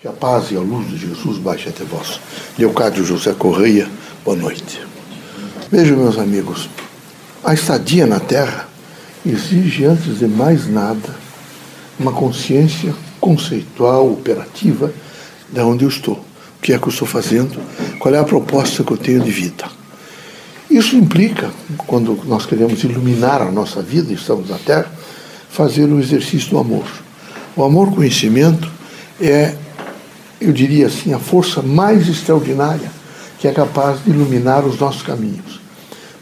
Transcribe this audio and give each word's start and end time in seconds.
Que 0.00 0.08
a 0.08 0.12
paz 0.12 0.50
e 0.50 0.56
a 0.56 0.60
luz 0.60 0.88
de 0.88 0.96
Jesus 0.96 1.36
baixe 1.36 1.68
até 1.68 1.84
vós. 1.84 2.18
Leocádio 2.58 3.04
José 3.04 3.34
Correia, 3.34 3.86
boa 4.24 4.34
noite. 4.34 4.80
Vejam, 5.70 5.98
meus 5.98 6.16
amigos, 6.16 6.70
a 7.44 7.52
estadia 7.52 8.06
na 8.06 8.18
Terra 8.18 8.66
exige, 9.26 9.84
antes 9.84 10.18
de 10.18 10.26
mais 10.26 10.66
nada, 10.66 11.14
uma 11.98 12.12
consciência 12.12 12.94
conceitual, 13.20 14.10
operativa, 14.10 14.90
de 15.50 15.60
onde 15.60 15.84
eu 15.84 15.90
estou, 15.90 16.14
o 16.14 16.62
que 16.62 16.72
é 16.72 16.78
que 16.78 16.84
eu 16.84 16.92
estou 16.92 17.06
fazendo, 17.06 17.60
qual 17.98 18.14
é 18.14 18.18
a 18.18 18.24
proposta 18.24 18.82
que 18.82 18.92
eu 18.92 18.96
tenho 18.96 19.20
de 19.20 19.30
vida. 19.30 19.66
Isso 20.70 20.96
implica, 20.96 21.50
quando 21.86 22.18
nós 22.24 22.46
queremos 22.46 22.82
iluminar 22.84 23.42
a 23.42 23.52
nossa 23.52 23.82
vida, 23.82 24.14
estamos 24.14 24.48
na 24.48 24.56
Terra, 24.56 24.90
fazer 25.50 25.84
o 25.84 26.00
exercício 26.00 26.48
do 26.48 26.58
amor. 26.58 26.86
O 27.54 27.62
amor-conhecimento 27.62 28.66
é 29.20 29.54
eu 30.40 30.52
diria 30.52 30.86
assim, 30.86 31.12
a 31.12 31.18
força 31.18 31.60
mais 31.60 32.08
extraordinária 32.08 32.90
que 33.38 33.48
é 33.48 33.52
capaz 33.52 34.04
de 34.04 34.10
iluminar 34.10 34.64
os 34.64 34.78
nossos 34.78 35.02
caminhos. 35.02 35.60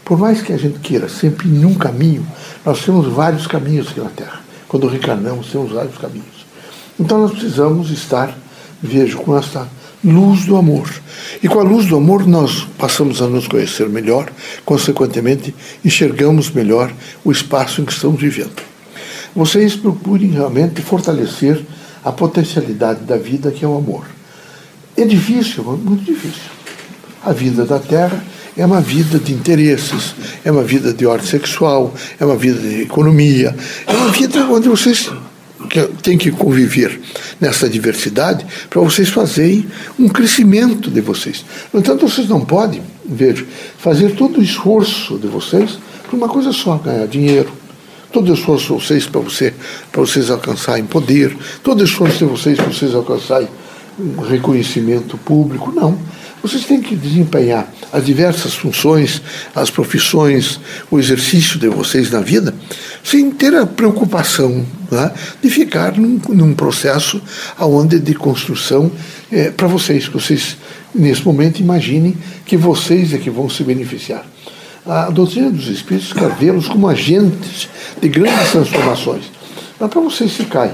Por 0.05 0.17
mais 0.17 0.41
que 0.41 0.53
a 0.53 0.57
gente 0.57 0.79
queira 0.79 1.09
sempre 1.09 1.49
em 1.49 1.65
um 1.65 1.75
caminho, 1.75 2.27
nós 2.65 2.85
temos 2.85 3.07
vários 3.12 3.47
caminhos 3.47 3.89
aqui 3.89 4.01
na 4.01 4.09
Terra. 4.09 4.41
Quando 4.69 4.87
reencarnamos, 4.87 5.49
temos 5.49 5.73
vários 5.73 5.99
caminhos. 5.99 6.47
Então 6.99 7.19
nós 7.19 7.33
precisamos 7.33 7.91
estar, 7.91 8.37
vejo, 8.83 9.19
com 9.19 9.37
essa 9.37 9.69
luz 10.05 10.45
do 10.45 10.57
amor. 10.57 10.89
E 11.43 11.48
com 11.48 11.59
a 11.59 11.62
luz 11.62 11.87
do 11.87 11.97
amor 11.97 12.27
nós 12.27 12.67
passamos 12.79 13.21
a 13.21 13.27
nos 13.27 13.48
conhecer 13.48 13.89
melhor, 13.89 14.31
consequentemente 14.65 15.55
enxergamos 15.85 16.51
melhor 16.51 16.93
o 17.25 17.33
espaço 17.33 17.81
em 17.81 17.85
que 17.85 17.93
estamos 17.93 18.21
vivendo. 18.21 18.62
Vocês 19.35 19.77
procurem 19.77 20.31
realmente 20.31 20.81
fortalecer 20.83 21.65
a 22.05 22.12
potencialidade 22.12 23.05
da 23.05 23.16
vida 23.16 23.51
que 23.51 23.65
é 23.65 23.69
o 23.69 23.77
amor. 23.77 24.06
É 24.97 25.05
difícil, 25.05 25.62
muito 25.65 26.05
difícil. 26.05 26.51
A 27.25 27.33
vida 27.33 27.64
da 27.64 27.78
Terra 27.78 28.25
é 28.56 28.67
uma 28.67 28.81
vida 28.81 29.19
de 29.19 29.33
interesses, 29.33 30.14
é 30.45 30.50
uma 30.50 30.64
vida 30.64 30.92
de 30.92 31.06
ordem 31.06 31.27
sexual, 31.27 31.95
é 32.19 32.25
uma 32.25 32.36
vida 32.36 32.58
de 32.58 32.83
economia, 32.83 33.55
é 33.86 33.92
uma 33.92 34.11
vida 34.11 34.45
onde 34.47 34.69
vocês 34.69 35.11
têm 36.03 36.17
que 36.17 36.31
conviver 36.31 37.00
nessa 37.41 37.69
diversidade 37.69 38.45
para 38.69 38.80
vocês 38.80 39.08
fazerem 39.08 39.67
um 39.98 40.08
crescimento 40.08 40.91
de 40.91 41.01
vocês. 41.01 41.45
No 41.73 41.80
entanto, 41.80 42.08
vocês 42.08 42.28
não 42.28 42.45
podem, 42.45 42.83
veja, 43.05 43.47
fazer 43.78 44.14
todo 44.17 44.41
o 44.41 44.42
esforço 44.42 45.19
de 45.19 45.27
vocês 45.27 45.78
para 46.06 46.17
uma 46.17 46.28
coisa 46.28 46.53
só, 46.53 46.77
ganhar 46.77 47.06
dinheiro, 47.06 47.53
todo 48.12 48.33
esforço 48.33 48.75
de 48.75 48.84
vocês 48.84 49.06
para 49.06 49.20
você, 49.20 49.55
para 49.92 50.01
vocês 50.01 50.31
alcançarem 50.31 50.84
poder, 50.84 51.37
todo 51.62 51.84
esforço 51.84 52.19
de 52.19 52.25
vocês 52.25 52.56
para 52.56 52.67
vocês 52.67 52.95
alcançarem 52.95 53.48
um 53.98 54.20
reconhecimento 54.20 55.19
público, 55.19 55.73
não. 55.73 55.98
Vocês 56.41 56.64
têm 56.64 56.81
que 56.81 56.95
desempenhar 56.95 57.69
as 57.92 58.06
diversas 58.06 58.55
funções, 58.55 59.20
as 59.55 59.70
profissões, 59.70 60.61
o 60.89 60.98
exercício 60.98 61.59
de 61.59 61.69
vocês 61.69 62.11
na 62.12 62.20
vida, 62.20 62.55
sem 63.03 63.31
ter 63.31 63.55
a 63.56 63.67
preocupação 63.67 64.64
né, 64.91 65.12
de 65.42 65.51
ficar 65.51 65.98
num, 65.98 66.20
num 66.29 66.55
processo 66.55 67.20
aonde 67.56 67.98
de 67.98 68.14
construção 68.14 68.91
é, 69.33 69.51
para 69.51 69.67
vocês, 69.67 70.06
que 70.06 70.14
vocês, 70.14 70.56
nesse 70.95 71.25
momento, 71.25 71.59
imaginem 71.59 72.17
que 72.47 72.56
vocês 72.56 73.12
é 73.12 73.19
que 73.19 73.31
vão 73.31 73.51
se 73.51 73.64
beneficiar. 73.64 74.25
A 74.89 75.11
doutrina 75.11 75.50
dos 75.50 75.69
Espíritos 75.69 76.14
quer 76.14 76.34
vê-los 76.36 76.67
como 76.67 76.89
agentes 76.89 77.69
de 78.00 78.08
grandes 78.08 78.53
transformações. 78.53 79.30
Mas 79.78 79.91
para 79.91 80.00
vocês 80.00 80.33
ficarem 80.33 80.72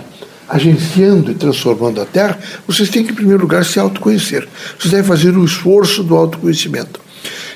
agenciando 0.48 1.32
e 1.32 1.34
transformando 1.34 2.00
a 2.00 2.04
Terra, 2.04 2.38
vocês 2.64 2.88
têm 2.88 3.02
que, 3.02 3.10
em 3.10 3.14
primeiro 3.14 3.42
lugar, 3.42 3.64
se 3.64 3.80
autoconhecer. 3.80 4.46
Vocês 4.78 4.92
devem 4.92 5.08
fazer 5.08 5.36
o 5.36 5.44
esforço 5.44 6.04
do 6.04 6.14
autoconhecimento. 6.14 7.00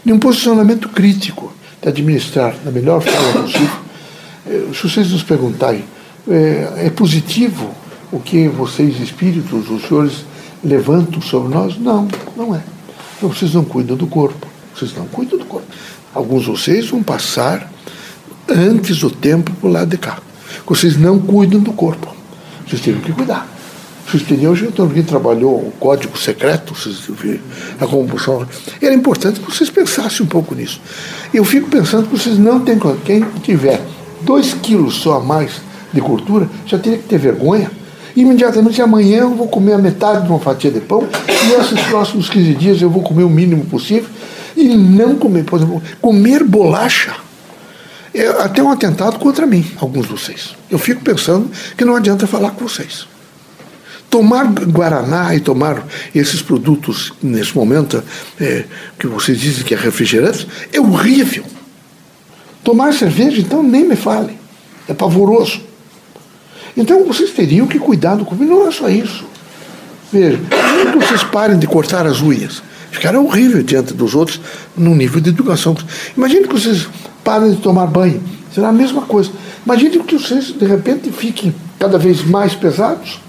Em 0.04 0.10
um 0.10 0.18
posicionamento 0.18 0.88
crítico 0.88 1.52
de 1.80 1.90
administrar 1.90 2.56
da 2.64 2.72
melhor 2.72 3.02
forma 3.02 3.42
possível, 3.42 3.76
eh, 4.48 4.64
se 4.74 4.82
vocês 4.82 5.12
nos 5.12 5.22
perguntarem, 5.22 5.84
é, 6.28 6.86
é 6.86 6.90
positivo 6.90 7.72
o 8.10 8.18
que 8.18 8.48
vocês, 8.48 8.98
espíritos, 9.00 9.70
os 9.70 9.82
senhores, 9.86 10.24
levantam 10.64 11.22
sobre 11.22 11.54
nós? 11.54 11.78
Não, 11.78 12.08
não 12.36 12.52
é. 12.52 12.62
Então, 13.16 13.28
vocês 13.28 13.54
não 13.54 13.64
cuidam 13.64 13.96
do 13.96 14.08
corpo. 14.08 14.48
Vocês 14.74 14.94
não 14.94 15.06
cuidam 15.06 15.38
do 15.38 15.44
corpo. 15.44 15.66
Alguns 16.14 16.44
de 16.44 16.50
vocês 16.50 16.88
vão 16.88 17.02
passar 17.02 17.70
antes 18.48 18.98
do 18.98 19.10
tempo 19.10 19.52
para 19.52 19.68
o 19.68 19.72
lado 19.72 19.90
de 19.90 19.98
cá. 19.98 20.18
Vocês 20.66 20.96
não 20.96 21.18
cuidam 21.18 21.60
do 21.60 21.72
corpo. 21.72 22.14
Vocês 22.66 22.80
teriam 22.80 23.00
que 23.02 23.12
cuidar. 23.12 23.46
Vocês 24.06 24.22
teriam, 24.22 24.52
hoje 24.52 24.72
alguém 24.78 25.02
trabalhou 25.02 25.56
o 25.56 25.72
código 25.78 26.16
secreto, 26.16 26.74
vocês 26.74 27.00
viram, 27.20 27.40
a 27.78 27.86
compulsão. 27.86 28.46
Era 28.80 28.94
importante 28.94 29.38
que 29.38 29.54
vocês 29.54 29.68
pensassem 29.68 30.24
um 30.24 30.28
pouco 30.28 30.54
nisso. 30.54 30.80
Eu 31.32 31.44
fico 31.44 31.68
pensando 31.68 32.08
que 32.08 32.18
vocês 32.18 32.38
não 32.38 32.60
têm. 32.60 32.78
Quem 33.04 33.22
tiver 33.42 33.80
dois 34.22 34.54
quilos 34.54 34.94
só 34.94 35.18
a 35.18 35.20
mais 35.20 35.60
de 35.92 36.00
gordura 36.00 36.48
já 36.64 36.78
teria 36.78 36.98
que 36.98 37.04
ter 37.04 37.18
vergonha. 37.18 37.70
Imediatamente 38.16 38.80
amanhã 38.80 39.18
eu 39.20 39.34
vou 39.34 39.46
comer 39.46 39.74
a 39.74 39.78
metade 39.78 40.24
de 40.24 40.30
uma 40.30 40.40
fatia 40.40 40.70
de 40.70 40.80
pão 40.80 41.06
e 41.28 41.52
esses 41.60 41.80
próximos 41.88 42.30
15 42.30 42.54
dias 42.54 42.82
eu 42.82 42.88
vou 42.88 43.02
comer 43.02 43.24
o 43.24 43.30
mínimo 43.30 43.66
possível 43.66 44.08
e 44.58 44.76
não 44.76 45.16
comer, 45.16 45.44
por 45.44 45.56
exemplo, 45.56 45.82
comer 46.00 46.42
bolacha 46.42 47.14
é 48.12 48.26
até 48.42 48.60
um 48.62 48.70
atentado 48.70 49.18
contra 49.18 49.46
mim, 49.46 49.64
alguns 49.80 50.06
de 50.06 50.12
vocês. 50.12 50.56
Eu 50.68 50.78
fico 50.78 51.02
pensando 51.02 51.48
que 51.76 51.84
não 51.84 51.94
adianta 51.94 52.26
falar 52.26 52.50
com 52.50 52.66
vocês. 52.66 53.06
Tomar 54.10 54.46
Guaraná 54.46 55.34
e 55.34 55.40
tomar 55.40 55.86
esses 56.14 56.42
produtos 56.42 57.12
nesse 57.22 57.54
momento 57.54 58.02
é, 58.40 58.64
que 58.98 59.06
vocês 59.06 59.38
dizem 59.38 59.64
que 59.64 59.74
é 59.74 59.76
refrigerante 59.76 60.48
é 60.72 60.80
horrível. 60.80 61.44
Tomar 62.64 62.92
cerveja, 62.94 63.40
então, 63.40 63.62
nem 63.62 63.86
me 63.86 63.96
fale. 63.96 64.36
É 64.88 64.94
pavoroso. 64.94 65.60
Então 66.76 67.04
vocês 67.04 67.30
teriam 67.30 67.66
que 67.66 67.78
cuidar 67.78 68.16
do 68.16 68.24
corpo. 68.24 68.42
Não 68.42 68.66
é 68.66 68.72
só 68.72 68.88
isso. 68.88 69.24
Veja, 70.10 70.40
que 70.90 70.98
vocês 70.98 71.22
parem 71.22 71.58
de 71.58 71.66
cortar 71.66 72.06
as 72.06 72.20
unhas. 72.22 72.62
Ficaram 72.90 73.24
horrível 73.24 73.62
diante 73.62 73.92
dos 73.92 74.14
outros 74.14 74.40
no 74.76 74.94
nível 74.94 75.20
de 75.20 75.30
educação. 75.30 75.76
Imagine 76.16 76.46
que 76.46 76.54
vocês 76.54 76.88
parem 77.22 77.52
de 77.52 77.58
tomar 77.58 77.86
banho. 77.86 78.22
Será 78.54 78.68
a 78.68 78.72
mesma 78.72 79.02
coisa. 79.02 79.30
Imagine 79.64 79.98
que 80.00 80.18
vocês, 80.18 80.46
de 80.46 80.64
repente, 80.64 81.10
fiquem 81.12 81.54
cada 81.78 81.98
vez 81.98 82.24
mais 82.24 82.54
pesados, 82.54 83.20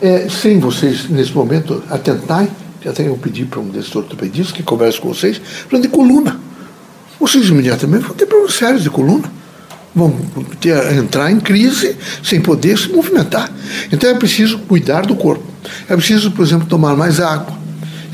é, 0.00 0.28
sem 0.28 0.58
vocês, 0.58 1.08
nesse 1.08 1.32
momento, 1.32 1.82
atentarem. 1.90 2.48
Já 2.82 2.92
tenho 2.92 3.16
pedido 3.16 3.48
para 3.48 3.60
um 3.60 3.68
desses 3.68 3.94
ortopedistas 3.94 4.52
que 4.52 4.62
converse 4.62 5.00
com 5.00 5.08
vocês, 5.08 5.40
falando 5.68 5.84
de 5.84 5.88
coluna. 5.88 6.40
Vocês 7.20 7.48
imediatamente 7.48 8.02
vão 8.02 8.14
ter 8.14 8.26
problemas 8.26 8.54
sérios 8.54 8.82
de 8.82 8.90
coluna. 8.90 9.30
Vão 9.94 10.10
ter, 10.60 10.92
entrar 10.94 11.30
em 11.30 11.38
crise 11.38 11.96
sem 12.22 12.40
poder 12.40 12.76
se 12.76 12.88
movimentar. 12.90 13.50
Então 13.92 14.10
é 14.10 14.14
preciso 14.14 14.58
cuidar 14.58 15.06
do 15.06 15.14
corpo. 15.14 15.44
É 15.88 15.94
preciso, 15.94 16.32
por 16.32 16.44
exemplo, 16.44 16.66
tomar 16.66 16.96
mais 16.96 17.20
água 17.20 17.63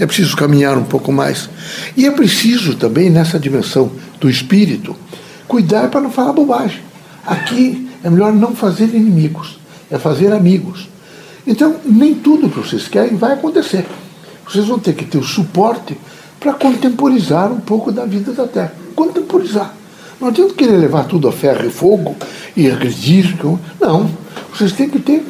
é 0.00 0.06
preciso 0.06 0.34
caminhar 0.34 0.78
um 0.78 0.84
pouco 0.84 1.12
mais. 1.12 1.48
E 1.94 2.06
é 2.06 2.10
preciso 2.10 2.74
também, 2.74 3.10
nessa 3.10 3.38
dimensão 3.38 3.92
do 4.18 4.30
espírito, 4.30 4.96
cuidar 5.46 5.88
para 5.90 6.00
não 6.00 6.10
falar 6.10 6.32
bobagem. 6.32 6.80
Aqui 7.24 7.88
é 8.02 8.08
melhor 8.08 8.32
não 8.32 8.56
fazer 8.56 8.94
inimigos, 8.94 9.60
é 9.90 9.98
fazer 9.98 10.32
amigos. 10.32 10.88
Então, 11.46 11.76
nem 11.84 12.14
tudo 12.14 12.48
que 12.48 12.58
vocês 12.58 12.88
querem 12.88 13.16
vai 13.16 13.34
acontecer. 13.34 13.86
Vocês 14.48 14.66
vão 14.66 14.78
ter 14.78 14.94
que 14.94 15.04
ter 15.04 15.18
o 15.18 15.22
suporte 15.22 15.96
para 16.40 16.54
contemporizar 16.54 17.52
um 17.52 17.60
pouco 17.60 17.92
da 17.92 18.06
vida 18.06 18.32
da 18.32 18.46
Terra. 18.48 18.72
Contemporizar. 18.96 19.74
Não 20.18 20.28
adianta 20.28 20.54
querer 20.54 20.78
levar 20.78 21.04
tudo 21.04 21.28
a 21.28 21.32
ferro 21.32 21.66
e 21.66 21.70
fogo 21.70 22.16
e 22.56 22.70
agredir. 22.70 23.36
Não. 23.78 24.10
Vocês 24.52 24.72
têm 24.72 24.88
que 24.88 24.98
ter, 24.98 25.24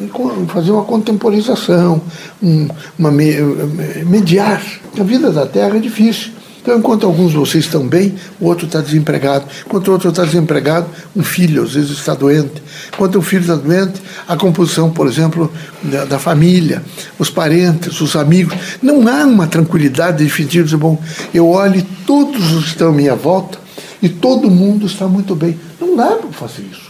fazer 0.49 0.71
uma 0.71 0.85
contemporização, 0.85 2.03
um, 2.43 2.69
uma 2.99 3.11
mediar. 3.11 4.63
A 4.99 5.03
vida 5.03 5.31
da 5.31 5.47
Terra 5.47 5.77
é 5.77 5.81
difícil. 5.81 6.33
Então, 6.63 6.79
enquanto 6.79 7.07
alguns 7.07 7.31
de 7.31 7.39
vocês 7.39 7.65
estão 7.65 7.87
bem, 7.87 8.15
o 8.39 8.47
outro 8.47 8.67
está 8.67 8.81
desempregado. 8.81 9.47
Enquanto 9.67 9.89
o 9.89 9.93
outro 9.93 10.11
está 10.11 10.25
desempregado, 10.25 10.87
um 11.17 11.23
filho 11.23 11.63
às 11.63 11.73
vezes 11.73 11.93
está 11.93 12.15
doente. 12.15 12.63
Enquanto 12.93 13.17
o 13.17 13.23
filho 13.23 13.41
está 13.41 13.57
doente, 13.57 14.01
a 14.29 14.37
composição, 14.37 14.91
por 14.91 15.07
exemplo, 15.07 15.51
da, 15.83 16.05
da 16.05 16.19
família, 16.19 16.83
os 17.19 17.31
parentes, 17.31 17.99
os 18.01 18.15
amigos. 18.15 18.55
Não 18.83 19.09
há 19.09 19.25
uma 19.25 19.47
tranquilidade 19.47 20.25
de 20.27 20.47
dizer, 20.47 20.77
bom, 20.77 20.99
eu 21.33 21.49
olho 21.49 21.79
e 21.79 21.83
todos 21.83 22.53
os 22.53 22.65
que 22.65 22.71
estão 22.71 22.91
à 22.91 22.93
minha 22.93 23.15
volta 23.15 23.59
e 24.03 24.09
todo 24.09 24.51
mundo 24.51 24.87
está 24.87 25.07
muito 25.07 25.35
bem. 25.35 25.59
Não 25.81 25.97
dá 25.97 26.17
para 26.17 26.31
fazer 26.33 26.63
isso. 26.71 26.90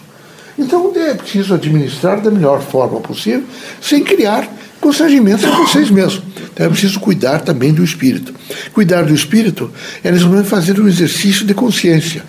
Então 0.61 0.93
é 0.95 1.15
preciso 1.15 1.55
administrar 1.55 2.21
da 2.21 2.31
melhor 2.31 2.61
forma 2.61 3.01
possível, 3.01 3.45
sem 3.81 4.05
criar 4.05 4.47
constrangimentos 4.79 5.45
a 5.47 5.51
vocês 5.53 5.91
mesmos. 5.91 6.23
Então 6.53 6.67
é 6.67 6.69
preciso 6.69 7.01
cuidar 7.01 7.41
também 7.41 7.73
do 7.73 7.83
espírito. 7.83 8.35
Cuidar 8.75 9.05
do 9.05 9.15
espírito 9.15 9.71
é, 10.05 10.13
momento, 10.13 10.45
fazer 10.45 10.79
um 10.79 10.87
exercício 10.87 11.47
de 11.47 11.55
consciência. 11.55 12.23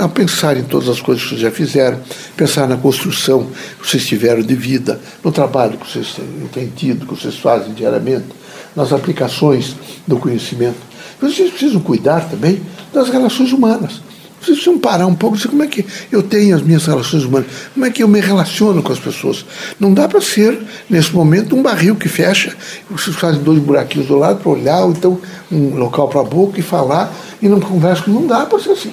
a 0.00 0.08
pensar 0.08 0.56
em 0.56 0.64
todas 0.64 0.88
as 0.88 1.00
coisas 1.00 1.22
que 1.22 1.30
vocês 1.30 1.40
já 1.40 1.52
fizeram, 1.52 2.00
pensar 2.36 2.66
na 2.66 2.76
construção 2.76 3.48
que 3.80 3.88
vocês 3.88 4.04
tiveram 4.04 4.42
de 4.42 4.56
vida, 4.56 5.00
no 5.22 5.30
trabalho 5.30 5.78
que 5.78 5.88
vocês 5.88 6.16
têm 6.52 6.66
tido, 6.66 7.06
que 7.06 7.14
vocês 7.14 7.36
fazem 7.36 7.72
diariamente, 7.74 8.26
nas 8.74 8.92
aplicações 8.92 9.76
do 10.04 10.18
conhecimento. 10.18 10.78
Vocês 11.20 11.50
precisam 11.50 11.80
cuidar 11.80 12.28
também 12.28 12.60
das 12.92 13.08
relações 13.08 13.52
humanas. 13.52 14.00
Precisam 14.44 14.78
parar 14.78 15.06
um 15.06 15.14
pouco 15.14 15.36
e 15.36 15.38
dizer 15.38 15.50
como 15.50 15.62
é 15.62 15.66
que 15.66 15.86
eu 16.10 16.22
tenho 16.22 16.56
as 16.56 16.62
minhas 16.62 16.84
relações 16.84 17.24
humanas, 17.24 17.46
como 17.72 17.86
é 17.86 17.90
que 17.90 18.02
eu 18.02 18.08
me 18.08 18.20
relaciono 18.20 18.82
com 18.82 18.92
as 18.92 18.98
pessoas. 18.98 19.44
Não 19.78 19.94
dá 19.94 20.08
para 20.08 20.20
ser, 20.20 20.58
nesse 20.90 21.14
momento, 21.14 21.54
um 21.54 21.62
barril 21.62 21.94
que 21.94 22.08
fecha, 22.08 22.54
vocês 22.90 23.14
fazem 23.16 23.42
dois 23.42 23.60
buraquinhos 23.60 24.08
do 24.08 24.18
lado 24.18 24.40
para 24.40 24.50
olhar, 24.50 24.80
ou 24.80 24.90
então 24.90 25.20
um 25.50 25.76
local 25.76 26.08
para 26.08 26.20
a 26.20 26.24
boca 26.24 26.58
e 26.58 26.62
falar, 26.62 27.12
e 27.40 27.48
não 27.48 27.60
conversa. 27.60 28.04
Não 28.08 28.26
dá 28.26 28.44
para 28.44 28.58
ser 28.58 28.70
assim. 28.70 28.92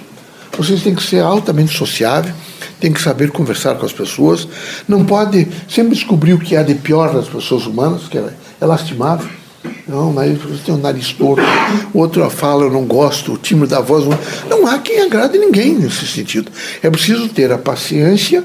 Vocês 0.56 0.84
têm 0.84 0.94
que 0.94 1.04
ser 1.04 1.22
altamente 1.22 1.75
sociáveis, 1.75 2.36
têm 2.80 2.92
que 2.92 3.01
saber 3.01 3.31
conversar 3.31 3.75
com 3.75 3.86
as 3.86 3.94
pessoas, 3.94 4.48
não 4.88 5.06
pode 5.06 5.48
sempre 5.69 5.96
descobrir 5.96 6.34
o 6.34 6.40
que 6.40 6.56
há 6.56 6.63
de 6.63 6.75
pior 6.75 7.13
das 7.13 7.28
pessoas 7.28 7.66
humanas, 7.66 8.04
que 8.10 8.18
é 8.18 8.66
lastimável 8.66 9.38
não, 9.88 10.13
mas 10.13 10.38
você 10.38 10.63
tem 10.65 10.73
um 10.73 10.77
nariz 10.77 11.11
torto, 11.13 11.44
outro 11.94 12.29
fala, 12.29 12.63
eu 12.63 12.71
não 12.71 12.85
gosto, 12.85 13.33
o 13.33 13.38
timbre 13.38 13.67
da 13.67 13.81
voz. 13.81 14.06
Não 14.47 14.67
há 14.67 14.77
quem 14.79 15.01
agrade 15.01 15.38
ninguém 15.38 15.73
nesse 15.73 16.06
sentido. 16.07 16.51
É 16.81 16.89
preciso 16.89 17.27
ter 17.29 17.51
a 17.51 17.57
paciência 17.57 18.44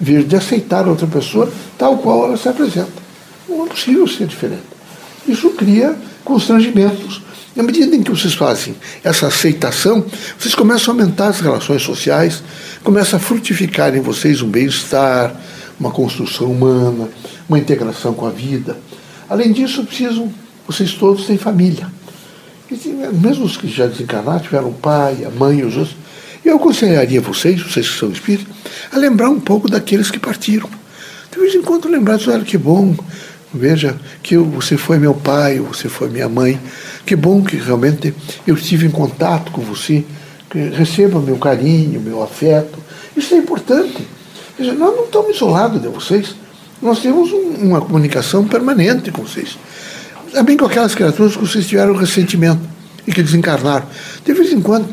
vir 0.00 0.24
de 0.24 0.34
aceitar 0.34 0.88
outra 0.88 1.06
pessoa 1.06 1.52
tal 1.78 1.98
qual 1.98 2.24
ela 2.24 2.36
se 2.36 2.48
apresenta. 2.48 2.90
Não 3.48 3.66
é 3.66 3.68
possível 3.68 4.06
ser 4.08 4.26
diferente. 4.26 4.62
Isso 5.28 5.50
cria 5.50 5.96
constrangimentos. 6.24 7.22
À 7.58 7.62
medida 7.62 7.94
em 7.94 8.02
que 8.02 8.10
vocês 8.10 8.34
fazem 8.34 8.74
essa 9.04 9.26
aceitação, 9.26 10.04
vocês 10.38 10.54
começam 10.54 10.94
a 10.94 10.96
aumentar 10.96 11.28
as 11.28 11.40
relações 11.40 11.82
sociais, 11.82 12.42
começa 12.82 13.16
a 13.16 13.20
frutificar 13.20 13.94
em 13.94 14.00
vocês 14.00 14.40
um 14.40 14.48
bem-estar, 14.48 15.34
uma 15.78 15.90
construção 15.90 16.50
humana, 16.50 17.08
uma 17.48 17.58
integração 17.58 18.14
com 18.14 18.26
a 18.26 18.30
vida. 18.30 18.78
Além 19.28 19.52
disso, 19.52 19.84
precisam 19.84 20.32
vocês 20.66 20.94
todos 20.94 21.26
têm 21.26 21.36
família. 21.36 21.86
mesmo 23.12 23.44
os 23.44 23.56
que 23.56 23.68
já 23.68 23.86
desencarnaram, 23.86 24.40
tiveram 24.40 24.68
o 24.68 24.74
pai, 24.74 25.24
a 25.24 25.30
mãe, 25.30 25.64
os 25.64 25.76
outros. 25.76 25.96
Eu 26.44 26.56
aconselharia 26.56 27.20
vocês, 27.20 27.60
vocês 27.60 27.88
que 27.88 27.98
são 27.98 28.10
espíritos, 28.10 28.54
a 28.92 28.96
lembrar 28.96 29.28
um 29.28 29.40
pouco 29.40 29.68
daqueles 29.68 30.10
que 30.10 30.18
partiram. 30.18 30.68
De 31.30 31.38
vez 31.38 31.54
em 31.54 31.62
quando 31.62 31.88
lembrar, 31.88 32.18
olha 32.28 32.44
que 32.44 32.56
bom, 32.56 32.94
veja 33.52 33.96
que 34.22 34.36
você 34.36 34.76
foi 34.76 34.98
meu 34.98 35.14
pai, 35.14 35.58
você 35.58 35.88
foi 35.88 36.08
minha 36.08 36.28
mãe. 36.28 36.60
Que 37.04 37.14
bom 37.14 37.42
que 37.42 37.56
realmente 37.56 38.14
eu 38.46 38.54
estive 38.54 38.86
em 38.86 38.90
contato 38.90 39.50
com 39.52 39.60
você. 39.60 40.04
receba 40.72 41.20
meu 41.20 41.36
carinho, 41.36 42.00
meu 42.00 42.22
afeto. 42.22 42.78
Isso 43.16 43.34
é 43.34 43.38
importante. 43.38 44.06
Veja, 44.58 44.72
nós 44.72 44.96
não 44.96 45.04
estamos 45.04 45.36
isolados 45.36 45.80
de 45.80 45.88
vocês. 45.88 46.34
Nós 46.80 47.00
temos 47.00 47.30
um, 47.32 47.68
uma 47.68 47.80
comunicação 47.80 48.46
permanente 48.46 49.10
com 49.10 49.22
vocês 49.22 49.58
também 50.30 50.56
com 50.56 50.66
aquelas 50.66 50.94
criaturas 50.94 51.36
que 51.36 51.40
vocês 51.40 51.66
tiveram 51.66 51.94
ressentimento 51.94 52.60
e 53.06 53.12
que 53.12 53.22
desencarnaram. 53.22 53.86
De 54.24 54.32
vez 54.32 54.52
em 54.52 54.60
quando, 54.60 54.88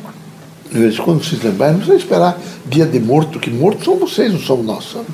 de 0.71 0.79
vez 0.79 0.95
em 0.95 1.01
quando 1.01 1.23
vocês 1.23 1.41
lembrarem, 1.41 1.77
não 1.77 1.81
precisa 1.81 2.03
esperar 2.03 2.39
dia 2.65 2.85
de 2.85 2.99
morto, 2.99 3.39
que 3.39 3.49
morto 3.49 3.85
são 3.85 3.97
vocês, 3.97 4.31
não 4.31 4.39
somos 4.39 4.65
nós. 4.65 4.91
Sabe? 4.91 5.05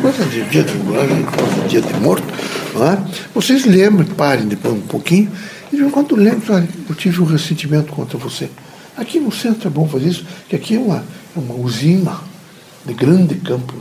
Coisa 0.00 0.24
de 0.24 0.42
dia 0.44 0.64
de, 0.64 1.68
dia 1.68 1.80
de 1.80 1.94
morto. 2.00 2.26
Não 2.74 2.92
é? 2.92 2.98
Vocês 3.34 3.64
lembrem, 3.66 4.08
parem 4.08 4.46
depois 4.46 4.74
um 4.74 4.80
pouquinho, 4.80 5.30
e 5.68 5.70
de 5.70 5.76
vez 5.76 5.88
em 5.88 5.92
quando 5.92 6.16
lembrem, 6.16 6.42
olha, 6.50 6.68
eu 6.88 6.94
tive 6.94 7.20
um 7.20 7.26
ressentimento 7.26 7.92
contra 7.92 8.18
você. 8.18 8.48
Aqui 8.96 9.18
no 9.18 9.32
centro 9.32 9.68
é 9.68 9.70
bom 9.70 9.88
fazer 9.88 10.08
isso, 10.08 10.24
que 10.48 10.56
aqui 10.56 10.76
é 10.76 10.78
uma, 10.78 11.04
é 11.36 11.38
uma 11.38 11.54
usina 11.54 12.18
de 12.84 12.92
grande 12.92 13.36
campo 13.36 13.74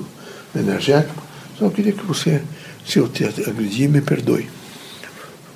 energético. 0.55 1.21
Só 1.57 1.69
queria 1.69 1.91
que 1.91 2.05
você, 2.05 2.41
se 2.85 2.99
eu 2.99 3.07
te 3.07 3.25
agredi, 3.25 3.87
me 3.87 4.01
perdoe 4.01 4.47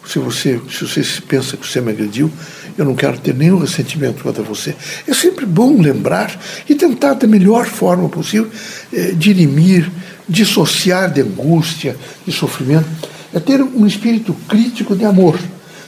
se 0.06 0.19
você, 0.19 0.62
se 0.69 0.86
você 0.86 1.22
pensa 1.22 1.57
que 1.57 1.68
você 1.68 1.81
me 1.81 1.92
agrediu, 1.92 2.31
eu 2.78 2.86
não 2.86 2.96
quero 2.96 3.18
ter 3.18 3.34
nenhum 3.34 3.57
ressentimento 3.57 4.24
contra 4.24 4.44
você. 4.44 4.75
É 5.07 5.13
sempre 5.13 5.46
bom 5.46 5.81
lembrar 5.81 6.38
e 6.69 6.75
tentar 6.75 7.13
da 7.13 7.28
melhor 7.28 7.66
forma 7.66 8.07
possível 8.10 8.50
eh, 8.94 9.13
dirimir, 9.16 9.90
dissociar 10.28 11.12
de 11.12 11.22
angústia, 11.22 11.96
de 12.25 12.31
sofrimento. 12.31 12.88
É 13.34 13.40
ter 13.40 13.62
um 13.62 13.86
espírito 13.86 14.36
crítico 14.48 14.96
de 14.96 15.06
amor. 15.06 15.40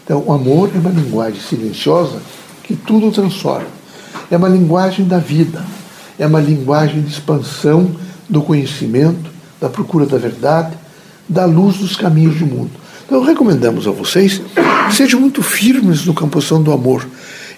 Então, 0.04 0.24
o 0.26 0.32
amor 0.32 0.72
é 0.74 0.80
uma 0.80 0.90
linguagem 0.90 1.40
silenciosa 1.42 2.22
que 2.64 2.76
tudo 2.76 3.12
transforma. 3.12 3.68
É 4.32 4.38
uma 4.38 4.50
linguagem 4.50 5.06
da 5.06 5.20
vida. 5.20 5.64
É 6.18 6.26
uma 6.26 6.40
linguagem 6.40 7.02
de 7.02 7.12
expansão 7.12 7.96
do 8.28 8.42
conhecimento, 8.42 9.30
da 9.60 9.70
procura 9.70 10.06
da 10.06 10.18
verdade, 10.18 10.76
da 11.28 11.46
luz 11.46 11.78
dos 11.78 11.96
caminhos 11.96 12.40
do 12.40 12.46
mundo. 12.46 12.72
Então, 13.08 13.24
recomendamos 13.24 13.88
a 13.88 13.92
vocês 13.92 14.42
que 14.90 14.94
sejam 14.94 15.22
muito 15.22 15.42
firmes 15.42 16.06
no 16.06 16.14
campoção 16.14 16.62
do 16.62 16.74
amor 16.74 17.08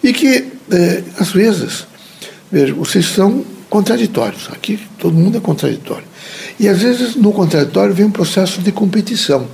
e 0.03 0.13
que, 0.13 0.45
é, 0.69 1.03
às 1.17 1.31
vezes, 1.31 1.87
vejam, 2.51 2.77
vocês 2.77 3.07
são 3.07 3.43
contraditórios. 3.67 4.47
Aqui 4.51 4.79
todo 4.99 5.15
mundo 5.15 5.39
é 5.39 5.41
contraditório. 5.41 6.05
E 6.59 6.67
às 6.67 6.79
vezes 6.79 7.15
no 7.15 7.33
contraditório 7.33 7.95
vem 7.95 8.05
um 8.05 8.11
processo 8.11 8.61
de 8.61 8.71
competição. 8.71 9.47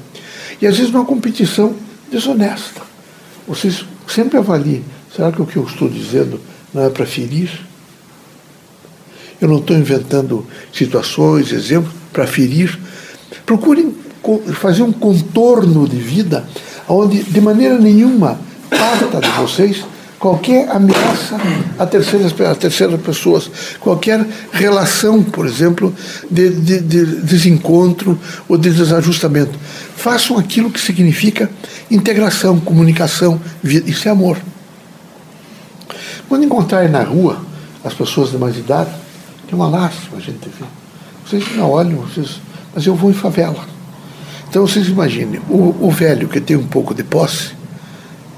E 0.61 0.67
às 0.67 0.77
vezes 0.77 0.91
uma 0.91 1.05
competição 1.05 1.73
desonesta. 2.11 2.81
Vocês 3.47 3.85
sempre 4.05 4.37
avaliem, 4.37 4.83
será 5.15 5.31
que 5.31 5.41
o 5.41 5.45
que 5.45 5.55
eu 5.55 5.63
estou 5.63 5.87
dizendo 5.87 6.41
não 6.73 6.83
é 6.83 6.89
para 6.89 7.05
ferir? 7.05 7.49
Eu 9.39 9.47
não 9.47 9.59
estou 9.59 9.77
inventando 9.77 10.45
situações, 10.73 11.53
exemplos 11.53 11.93
para 12.11 12.27
ferir. 12.27 12.77
Procurem 13.45 13.93
fazer 14.53 14.83
um 14.83 14.91
contorno 14.91 15.87
de 15.87 15.97
vida 15.97 16.45
onde 16.87 17.23
de 17.23 17.41
maneira 17.41 17.77
nenhuma 17.77 18.39
parta 18.69 19.19
de 19.19 19.29
vocês 19.31 19.83
qualquer 20.19 20.69
ameaça 20.69 21.37
a 21.77 21.85
terceiras, 21.85 22.33
a 22.41 22.55
terceiras 22.55 22.99
pessoas, 23.01 23.51
qualquer 23.79 24.25
relação, 24.51 25.21
por 25.21 25.45
exemplo, 25.45 25.93
de, 26.31 26.49
de, 26.49 26.79
de, 26.79 27.05
desencontro 27.21 28.19
ou 28.47 28.57
de 28.57 28.71
desajustamento. 28.71 29.57
Façam 29.95 30.37
aquilo 30.37 30.71
que 30.71 30.79
significa 30.79 31.49
integração, 31.91 32.59
comunicação, 32.59 33.39
vida. 33.61 33.89
isso 33.89 34.07
é 34.07 34.11
amor. 34.11 34.37
Quando 36.27 36.43
encontrarem 36.43 36.89
na 36.89 37.03
rua 37.03 37.45
as 37.83 37.93
pessoas 37.93 38.31
de 38.31 38.37
mais 38.37 38.57
idade, 38.57 38.89
é 39.51 39.55
uma 39.55 39.67
lástima 39.67 40.17
a 40.17 40.21
gente 40.21 40.49
ver. 40.49 40.67
Vocês 41.23 41.55
não 41.55 41.69
olham, 41.69 41.97
vocês, 41.97 42.41
mas 42.73 42.85
eu 42.85 42.95
vou 42.95 43.11
em 43.11 43.13
favela. 43.13 43.74
Então 44.55 44.65
vocês 44.65 44.87
imaginem, 44.87 45.41
o, 45.49 45.75
o 45.81 45.91
velho 45.91 46.29
que 46.29 46.39
tem 46.39 46.55
um 46.55 46.65
pouco 46.65 46.93
de 46.93 47.03
posse 47.03 47.51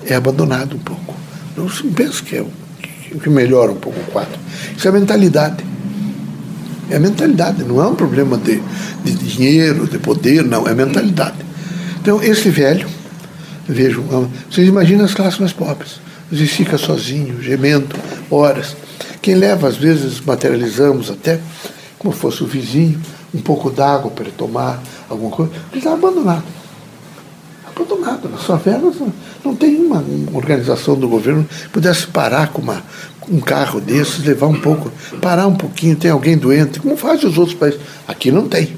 é 0.03 0.15
abandonado 0.15 0.75
um 0.75 0.79
pouco. 0.79 1.13
Não 1.55 1.69
se 1.69 1.83
pensa 1.83 2.23
que 2.23 2.37
é 2.37 2.41
o 2.41 3.19
que 3.19 3.29
melhora 3.29 3.71
um 3.71 3.75
pouco 3.75 3.99
o 3.99 4.03
quadro. 4.05 4.33
Isso 4.75 4.87
é 4.87 4.91
mentalidade. 4.91 5.63
É 6.89 6.97
mentalidade, 6.97 7.63
não 7.63 7.79
é 7.79 7.85
um 7.85 7.93
problema 7.93 8.35
de, 8.35 8.59
de 9.03 9.13
dinheiro, 9.13 9.85
de 9.85 9.99
poder, 9.99 10.43
não, 10.43 10.67
é 10.67 10.73
mentalidade. 10.73 11.37
Então, 12.01 12.19
esse 12.23 12.49
velho, 12.49 12.87
vejam, 13.69 14.03
vocês 14.49 14.67
imaginam 14.67 15.05
as 15.05 15.13
classes 15.13 15.37
mais 15.37 15.53
pobres. 15.53 15.99
Vezes 16.31 16.49
fica 16.49 16.79
sozinho, 16.79 17.43
gemendo, 17.43 17.95
horas. 18.31 18.75
Quem 19.21 19.35
leva, 19.35 19.67
às 19.67 19.77
vezes, 19.77 20.19
materializamos 20.19 21.11
até, 21.11 21.39
como 21.99 22.11
fosse 22.11 22.43
o 22.43 22.47
vizinho, 22.47 22.99
um 23.35 23.39
pouco 23.39 23.69
d'água 23.69 24.09
para 24.09 24.23
ele 24.23 24.33
tomar, 24.35 24.81
alguma 25.09 25.31
coisa, 25.31 25.51
ele 25.71 25.79
está 25.79 25.93
abandonado. 25.93 26.43
Abandonado. 27.65 28.29
Nas 28.29 28.43
favelas 28.43 28.95
não 29.43 29.55
tem 29.55 29.75
uma, 29.77 29.99
uma 29.99 30.37
organização 30.37 30.95
do 30.95 31.07
governo 31.07 31.43
que 31.43 31.69
pudesse 31.69 32.07
parar 32.07 32.49
com 32.49 32.61
uma, 32.61 32.83
um 33.29 33.39
carro 33.39 33.79
desses, 33.79 34.23
levar 34.25 34.47
um 34.47 34.59
pouco, 34.59 34.91
parar 35.21 35.47
um 35.47 35.55
pouquinho, 35.55 35.95
tem 35.95 36.11
alguém 36.11 36.37
doente, 36.37 36.79
como 36.79 36.97
faz 36.97 37.23
os 37.23 37.37
outros 37.37 37.57
países. 37.57 37.79
Aqui 38.07 38.31
não 38.31 38.47
tem. 38.47 38.75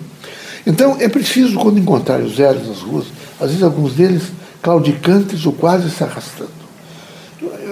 Então 0.66 0.98
é 1.00 1.08
preciso, 1.08 1.58
quando 1.58 1.80
encontrar 1.80 2.20
os 2.20 2.36
velhos 2.36 2.68
nas 2.68 2.80
ruas, 2.80 3.08
às 3.40 3.48
vezes 3.48 3.64
alguns 3.64 3.94
deles 3.94 4.24
claudicantes 4.62 5.46
ou 5.46 5.54
quase 5.54 5.90
se 5.90 6.04
arrastando. 6.04 6.60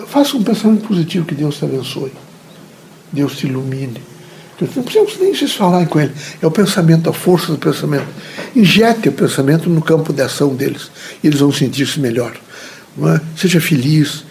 Faça 0.07 0.37
um 0.37 0.43
pensamento 0.43 0.87
positivo, 0.87 1.25
que 1.25 1.35
Deus 1.35 1.57
te 1.57 1.65
abençoe. 1.65 2.13
Deus 3.11 3.35
te 3.35 3.47
ilumine 3.47 4.01
não 4.59 4.83
precisamos 4.83 5.19
nem 5.19 5.35
vocês 5.35 5.53
falarem 5.53 5.85
com 5.85 5.99
ele. 5.99 6.11
É 6.41 6.47
o 6.47 6.51
pensamento, 6.51 7.09
a 7.09 7.13
força 7.13 7.51
do 7.51 7.57
pensamento. 7.59 8.07
Injete 8.55 9.09
o 9.09 9.11
pensamento 9.11 9.69
no 9.69 9.81
campo 9.81 10.11
de 10.11 10.21
ação 10.21 10.55
deles. 10.55 10.89
E 11.23 11.27
eles 11.27 11.39
vão 11.39 11.51
sentir-se 11.51 11.99
melhor. 11.99 12.33
É? 13.03 13.21
Seja 13.35 13.61
feliz. 13.61 14.23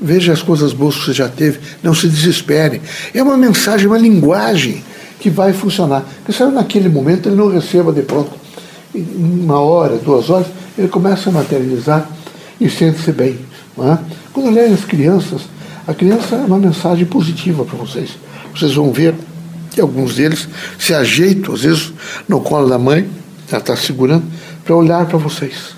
Veja 0.00 0.32
as 0.32 0.42
coisas 0.42 0.72
boas 0.72 0.94
que 0.96 1.06
você 1.06 1.12
já 1.12 1.28
teve. 1.28 1.58
Não 1.82 1.94
se 1.94 2.08
desespere. 2.08 2.80
É 3.12 3.22
uma 3.22 3.36
mensagem, 3.36 3.88
uma 3.88 3.98
linguagem 3.98 4.84
que 5.18 5.28
vai 5.30 5.52
funcionar. 5.52 6.04
Porque 6.18 6.32
sabe, 6.32 6.52
naquele 6.52 6.88
momento 6.88 7.28
ele 7.28 7.36
não 7.36 7.48
receba 7.48 7.92
de 7.92 8.02
pronto. 8.02 8.30
Em 8.94 9.04
uma 9.42 9.58
hora, 9.58 9.96
duas 9.96 10.30
horas, 10.30 10.46
ele 10.78 10.86
começa 10.86 11.30
a 11.30 11.32
materializar 11.32 12.08
e 12.60 12.70
sente-se 12.70 13.10
bem. 13.10 13.40
É? 13.78 13.98
Quando 14.32 14.50
olharem 14.50 14.72
as 14.72 14.84
crianças, 14.84 15.42
a 15.88 15.92
criança 15.92 16.36
é 16.36 16.44
uma 16.44 16.58
mensagem 16.58 17.04
positiva 17.04 17.64
para 17.64 17.76
vocês 17.76 18.10
vocês 18.54 18.74
vão 18.74 18.92
ver 18.92 19.14
que 19.70 19.80
alguns 19.80 20.14
deles 20.14 20.48
se 20.78 20.94
ajeitam, 20.94 21.54
às 21.54 21.62
vezes, 21.62 21.92
no 22.28 22.40
colo 22.40 22.68
da 22.68 22.78
mãe, 22.78 23.08
ela 23.50 23.60
está 23.60 23.76
segurando, 23.76 24.24
para 24.64 24.74
olhar 24.74 25.06
para 25.06 25.18
vocês. 25.18 25.74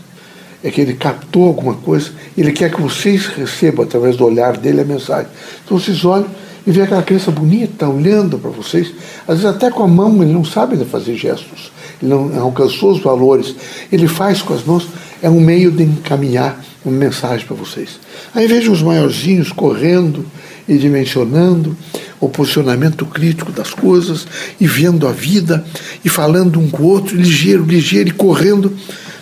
É 0.63 0.71
que 0.71 0.81
ele 0.81 0.95
captou 0.95 1.47
alguma 1.47 1.75
coisa, 1.75 2.11
ele 2.37 2.53
quer 2.53 2.71
que 2.71 2.81
vocês 2.81 3.27
recebam, 3.27 3.85
através 3.85 4.17
do 4.17 4.25
olhar 4.25 4.57
dele, 4.57 4.83
a 4.83 4.85
mensagem. 4.85 5.29
Então 5.65 5.79
vocês 5.79 6.05
olham 6.05 6.27
e 6.67 6.71
vê 6.71 6.83
aquela 6.83 7.03
criança 7.03 7.31
bonita 7.31 7.89
olhando 7.89 8.39
para 8.39 8.51
vocês, 8.51 8.93
às 9.27 9.39
vezes 9.39 9.45
até 9.45 9.71
com 9.71 9.85
a 9.85 9.89
mão, 9.89 10.23
ele 10.23 10.33
não 10.33 10.45
sabe 10.45 10.77
fazer 10.85 11.15
gestos, 11.15 11.71
ele 12.03 12.11
não 12.11 12.39
alcançou 12.41 12.91
os 12.91 13.01
valores, 13.01 13.55
ele 13.93 14.09
faz 14.09 14.43
com 14.43 14.53
as 14.53 14.65
mãos, 14.65 14.89
é 15.23 15.31
um 15.31 15.41
meio 15.41 15.71
de 15.71 15.85
encaminhar 15.85 16.61
uma 16.85 16.97
mensagem 16.97 17.47
para 17.47 17.57
vocês. 17.57 18.01
Aí 18.35 18.49
vejo 18.49 18.73
os 18.73 18.83
maiorzinhos 18.83 19.53
correndo 19.53 20.27
e 20.69 20.77
dimensionando 20.77 21.77
o 22.21 22.29
posicionamento 22.29 23.05
crítico 23.07 23.53
das 23.53 23.73
coisas 23.75 24.27
e 24.61 24.67
vendo 24.67 25.07
a 25.07 25.13
vida 25.13 25.65
e 26.05 26.09
falando 26.09 26.59
um 26.59 26.71
com 26.71 26.83
o 26.83 26.87
outro, 26.87 27.17
ligeiro, 27.17 27.65
ligeiro 27.65 28.09
e 28.09 28.13
correndo, 28.13 28.77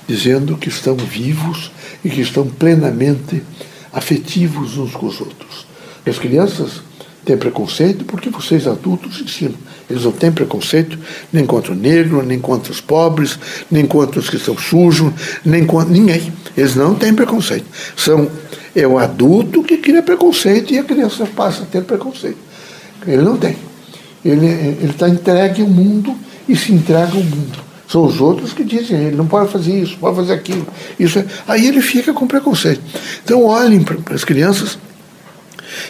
dizendo 0.07 0.57
que 0.57 0.69
estão 0.69 0.97
vivos 0.97 1.71
e 2.05 2.11
que 2.11 2.21
estão 2.21 2.47
plenamente 2.47 3.43
afetivos 3.93 4.77
uns 4.77 4.93
com 4.93 5.07
os 5.07 5.21
outros. 5.21 5.67
As 6.07 6.19
crianças 6.19 6.83
têm 7.25 7.37
preconceito 7.37 8.05
porque 8.05 8.29
vocês 8.29 8.67
adultos 8.67 9.21
ensinam. 9.21 9.55
Eles 9.89 10.05
não 10.05 10.13
têm 10.13 10.31
preconceito 10.31 10.99
nem 11.33 11.47
contra 11.47 11.73
o 11.73 11.75
negro, 11.75 12.23
nem 12.23 12.39
contra 12.39 12.73
os 12.73 12.81
pobres, 12.81 13.39
nem 13.71 13.87
contra 13.87 14.21
os 14.21 14.29
que 14.29 14.39
são 14.39 14.57
sujos, 14.57 15.13
nem 15.45 15.65
contra 15.65 15.93
ninguém. 15.93 16.33
Eles 16.57 16.75
não 16.75 16.95
têm 16.95 17.15
preconceito. 17.15 17.67
São 17.97 18.31
é 18.75 18.87
o 18.87 18.99
adulto 18.99 19.63
que 19.63 19.77
cria 19.77 20.03
preconceito 20.03 20.75
e 20.75 20.79
a 20.79 20.85
criança 20.85 21.27
passa 21.27 21.63
a 21.63 21.67
ter 21.67 21.85
preconceito. 21.85 22.39
Ele 23.07 23.23
não 23.23 23.37
tem. 23.37 23.57
Ele 24.25 24.79
está 24.85 25.09
entregue 25.09 25.63
ao 25.63 25.69
mundo 25.69 26.17
e 26.49 26.57
se 26.57 26.73
entrega 26.73 27.13
ao 27.13 27.23
mundo. 27.23 27.65
São 27.89 28.07
os 28.07 28.21
outros 28.21 28.53
que 28.53 28.65
dizem, 28.65 28.99
ele 28.99 29.17
não 29.17 29.27
pode 29.27 29.53
fazer 29.53 29.79
isso, 29.79 29.97
pode 29.99 30.17
fazer 30.17 30.33
aquilo. 30.33 30.67
Isso 30.99 31.19
é... 31.19 31.27
Aí 31.47 31.67
ele 31.67 31.81
fica 31.81 32.13
com 32.13 32.27
preconceito. 32.27 32.81
Então 33.23 33.45
olhem 33.45 33.83
para 33.83 34.15
as 34.15 34.25
crianças 34.25 34.79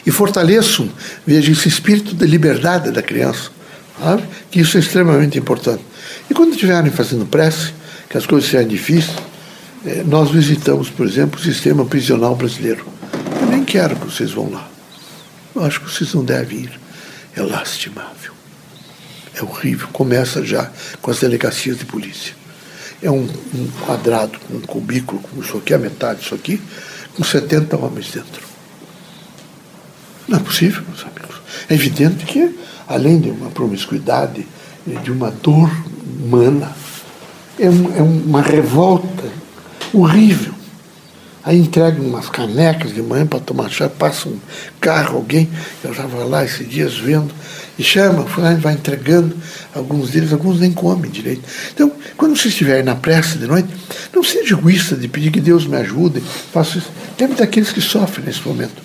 e 0.05 0.11
fortaleçam, 0.11 0.89
vejam 1.27 1.53
esse 1.53 1.69
espírito 1.69 2.15
de 2.15 2.27
liberdade 2.27 2.91
da 2.91 3.03
criança, 3.03 3.51
sabe? 3.99 4.25
que 4.51 4.61
isso 4.61 4.77
é 4.77 4.81
extremamente 4.81 5.39
importante. 5.39 5.83
E 6.29 6.35
quando 6.35 6.53
estiverem 6.53 6.91
fazendo 6.91 7.27
prece, 7.27 7.73
que 8.09 8.19
as 8.19 8.27
coisas 8.27 8.51
sejam 8.51 8.69
difíceis, 8.69 9.17
eh, 9.87 10.03
nós 10.07 10.31
visitamos, 10.31 10.91
por 10.91 11.07
exemplo, 11.07 11.39
o 11.39 11.43
sistema 11.43 11.85
prisional 11.85 12.35
brasileiro. 12.35 12.85
Eu 13.41 13.47
nem 13.47 13.65
quero 13.65 13.97
que 13.97 14.07
vocês 14.07 14.33
vão 14.33 14.51
lá. 14.51 14.69
Eu 15.55 15.65
acho 15.65 15.81
que 15.81 15.91
vocês 15.91 16.13
não 16.15 16.25
devem 16.25 16.61
ir. 16.61 16.84
É 17.37 17.43
lastimável. 17.43 18.33
É 19.35 19.43
horrível. 19.43 19.89
Começa 19.93 20.45
já 20.45 20.71
com 21.03 21.11
as 21.11 21.21
delegacias 21.21 21.79
de 21.79 21.85
polícia. 21.85 22.35
É 23.03 23.11
um, 23.11 23.29
um 23.55 23.69
quadrado, 23.85 24.39
um 24.51 24.61
cubículo, 24.61 25.21
como 25.21 25.43
isso 25.43 25.57
aqui, 25.57 25.75
a 25.75 25.79
metade 25.79 26.21
disso 26.21 26.35
aqui, 26.35 26.61
com 27.17 27.25
70 27.25 27.77
homens 27.77 28.11
dentro. 28.11 28.43
Não 30.29 30.39
é 30.39 30.41
possível, 30.41 30.83
meus 30.89 31.03
amigos. 31.03 31.37
É 31.69 31.75
evidente 31.75 32.25
que, 32.25 32.59
além 32.89 33.21
de 33.21 33.31
uma 33.31 33.51
promiscuidade, 33.51 34.47
de 34.87 35.11
uma 35.11 35.31
dor 35.31 35.71
humana, 36.23 36.75
é, 37.59 37.69
um, 37.69 37.97
é 37.97 38.03
uma 38.03 38.43
revolta 38.43 39.25
horrível. 39.93 40.54
Aí 41.45 41.59
entregam 41.59 42.07
umas 42.07 42.31
canecas 42.31 42.95
de 42.95 43.03
manhã 43.03 43.27
para 43.27 43.39
tomar 43.39 43.69
chá, 43.69 43.87
passa 43.87 44.29
um 44.31 44.39
carro, 44.81 45.17
alguém, 45.17 45.51
eu 45.83 45.91
estava 45.91 46.25
lá 46.25 46.43
esses 46.43 46.67
dias 46.67 46.97
vendo, 46.97 47.35
e 47.79 47.83
chama, 47.83 48.23
vai 48.23 48.73
entregando, 48.73 49.37
alguns 49.75 50.11
deles, 50.11 50.33
alguns 50.33 50.59
nem 50.59 50.73
comem 50.73 51.11
direito. 51.11 51.43
Então, 51.75 51.93
quando 52.17 52.35
você 52.35 52.49
estiver 52.49 52.83
na 52.83 52.95
pressa 52.95 53.37
de 53.37 53.47
noite, 53.47 53.69
não 54.15 54.25
seja 54.25 54.55
egoísta 54.55 54.97
de 54.97 55.07
pedir 55.07 55.31
que 55.31 55.41
Deus 55.41 55.67
me 55.67 55.77
ajude, 55.77 56.23
faça 56.53 56.79
isso. 56.79 56.91
Lembre 57.21 57.37
daqueles 57.37 57.73
que 57.73 57.81
sofrem 57.81 58.25
nesse 58.25 58.47
momento. 58.47 58.83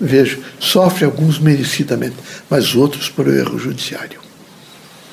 Vejo, 0.00 0.38
sofrem 0.58 1.10
alguns 1.10 1.38
merecidamente, 1.38 2.16
mas 2.48 2.74
outros 2.74 3.10
por 3.10 3.28
erro 3.28 3.58
judiciário. 3.58 4.20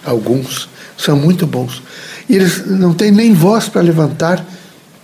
Alguns 0.06 0.70
são 0.98 1.18
muito 1.18 1.46
bons. 1.46 1.82
E 2.30 2.36
eles 2.36 2.66
não 2.68 2.94
têm 2.94 3.12
nem 3.12 3.34
voz 3.34 3.68
para 3.68 3.82
levantar 3.82 4.46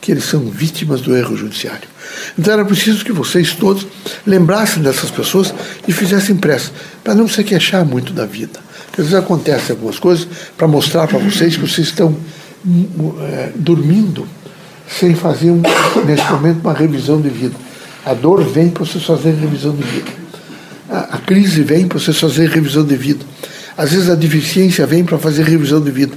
que 0.02 0.12
eles 0.12 0.24
são 0.24 0.40
vítimas 0.42 1.00
do 1.00 1.16
erro 1.16 1.38
judiciário. 1.38 1.88
Então 2.38 2.54
era 2.54 2.66
preciso 2.66 3.06
que 3.06 3.12
vocês 3.12 3.54
todos 3.54 3.86
lembrassem 4.26 4.82
dessas 4.82 5.12
pessoas 5.12 5.54
e 5.88 5.94
fizessem 5.94 6.36
pressa, 6.36 6.72
para 7.04 7.14
não 7.14 7.28
se 7.28 7.44
queixar 7.44 7.86
muito 7.86 8.12
da 8.12 8.26
vida. 8.26 8.60
Porque 8.88 9.02
às 9.02 9.08
vezes 9.08 9.24
acontecem 9.24 9.76
algumas 9.76 10.00
coisas 10.00 10.28
para 10.58 10.68
mostrar 10.68 11.08
para 11.08 11.20
vocês 11.20 11.56
que 11.56 11.62
vocês 11.62 11.88
estão 11.88 12.18
é, 13.22 13.52
dormindo 13.56 14.28
sem 15.00 15.16
fazer, 15.16 15.52
um, 15.52 15.62
nesse 16.06 16.30
momento, 16.32 16.60
uma 16.62 16.74
revisão 16.74 17.22
de 17.22 17.30
vida. 17.30 17.56
A 18.04 18.14
dor 18.14 18.44
vem 18.44 18.70
para 18.70 18.84
vocês 18.84 19.04
fazerem 19.04 19.40
revisão 19.40 19.74
de 19.74 19.84
vida. 19.84 20.12
A, 20.90 21.16
a 21.16 21.18
crise 21.20 21.62
vem 21.64 21.88
para 21.88 22.00
vocês 22.00 22.20
fazerem 22.20 22.50
revisão 22.50 22.84
de 22.84 22.98
vida. 22.98 23.24
Às 23.78 23.92
vezes 23.92 24.10
a 24.10 24.16
deficiência 24.16 24.86
vem 24.86 25.06
para 25.06 25.18
fazer 25.18 25.44
revisão 25.44 25.80
de 25.80 25.92
vida. 25.92 26.16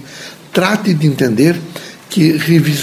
Trate 0.52 0.92
de 0.94 1.06
entender 1.06 1.56
que 2.14 2.38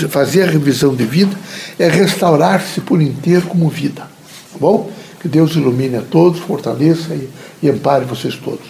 fazer 0.09 0.43
a 0.43 0.51
revisão 0.51 0.93
de 0.93 1.05
vida 1.05 1.33
é 1.79 1.87
restaurar-se 1.87 2.81
por 2.81 3.01
inteiro 3.01 3.43
como 3.47 3.69
vida. 3.69 4.01
Tá 4.01 4.57
bom? 4.59 4.91
Que 5.21 5.29
Deus 5.29 5.55
ilumine 5.55 5.95
a 5.95 6.01
todos, 6.01 6.41
fortaleça 6.41 7.15
e, 7.15 7.29
e 7.63 7.69
ampare 7.69 8.03
vocês 8.03 8.35
todos. 8.35 8.65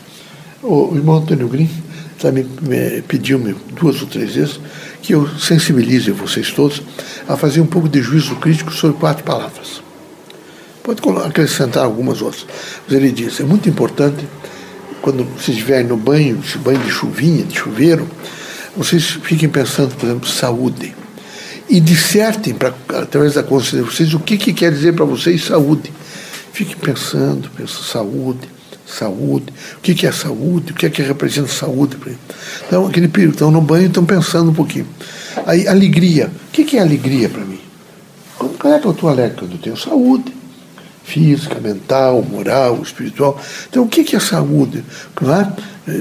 O, 0.61 0.95
irmão 0.95 1.15
Antônio 1.15 1.47
Green 1.47 1.67
também 2.19 2.45
pediu-me 3.07 3.55
duas 3.73 3.99
ou 4.03 4.07
três 4.07 4.35
vezes 4.35 4.59
que 5.01 5.15
eu 5.15 5.27
sensibilize 5.39 6.11
vocês 6.11 6.51
todos 6.51 6.83
a 7.27 7.35
fazer 7.35 7.59
um 7.59 7.65
pouco 7.65 7.89
de 7.89 7.99
juízo 7.99 8.35
crítico 8.35 8.71
sobre 8.71 8.99
quatro 8.99 9.23
palavras. 9.23 9.81
Pode 10.83 11.01
acrescentar 11.25 11.85
algumas 11.85 12.21
outras. 12.21 12.45
Mas 12.87 12.95
ele 12.95 13.11
diz: 13.11 13.39
é 13.39 13.43
muito 13.43 13.67
importante, 13.67 14.27
quando 15.01 15.23
vocês 15.23 15.57
estiverem 15.57 15.87
no 15.87 15.97
banho, 15.97 16.39
esse 16.45 16.59
banho 16.59 16.79
de 16.81 16.91
chuvinha, 16.91 17.43
de 17.43 17.57
chuveiro, 17.57 18.07
vocês 18.75 19.05
fiquem 19.23 19.49
pensando, 19.49 19.95
por 19.95 20.05
exemplo, 20.05 20.27
saúde. 20.27 20.95
E 21.69 21.79
dissertem, 21.79 22.53
pra, 22.53 22.73
através 22.89 23.35
da 23.35 23.43
consciência 23.43 23.83
de 23.83 23.91
vocês, 23.91 24.13
o 24.13 24.19
que, 24.19 24.37
que 24.37 24.53
quer 24.53 24.71
dizer 24.71 24.93
para 24.93 25.05
vocês 25.05 25.45
saúde. 25.45 25.91
Fiquem 26.51 26.75
pensando, 26.75 27.49
pensando 27.55 27.83
saúde, 27.83 28.49
saúde, 28.85 29.45
o 29.77 29.81
que, 29.81 29.95
que 29.95 30.05
é 30.05 30.11
saúde, 30.11 30.73
o 30.73 30.75
que 30.75 30.85
é 30.85 30.89
que 30.89 31.01
representa 31.01 31.47
saúde. 31.47 31.97
Então, 32.67 32.85
aquele 32.87 33.07
período, 33.07 33.33
estão 33.33 33.51
no 33.51 33.61
banho 33.61 33.83
e 33.83 33.87
estão 33.87 34.05
pensando 34.05 34.51
um 34.51 34.53
pouquinho. 34.53 34.87
Aí, 35.45 35.67
alegria. 35.67 36.29
O 36.49 36.51
que, 36.51 36.65
que 36.65 36.77
é 36.77 36.81
alegria 36.81 37.29
para 37.29 37.45
mim? 37.45 37.59
Quando 38.37 38.75
é 38.75 38.79
que 38.79 38.87
eu 38.87 38.91
estou 38.91 39.09
alegre? 39.09 39.37
Quando 39.37 39.53
eu 39.53 39.57
tenho 39.59 39.77
saúde 39.77 40.41
física, 41.03 41.59
mental, 41.59 42.21
moral, 42.21 42.81
espiritual. 42.81 43.39
Então, 43.69 43.83
o 43.83 43.87
que, 43.87 44.15
é 44.15 44.19
saúde? 44.19 44.83
Claro? 45.15 45.51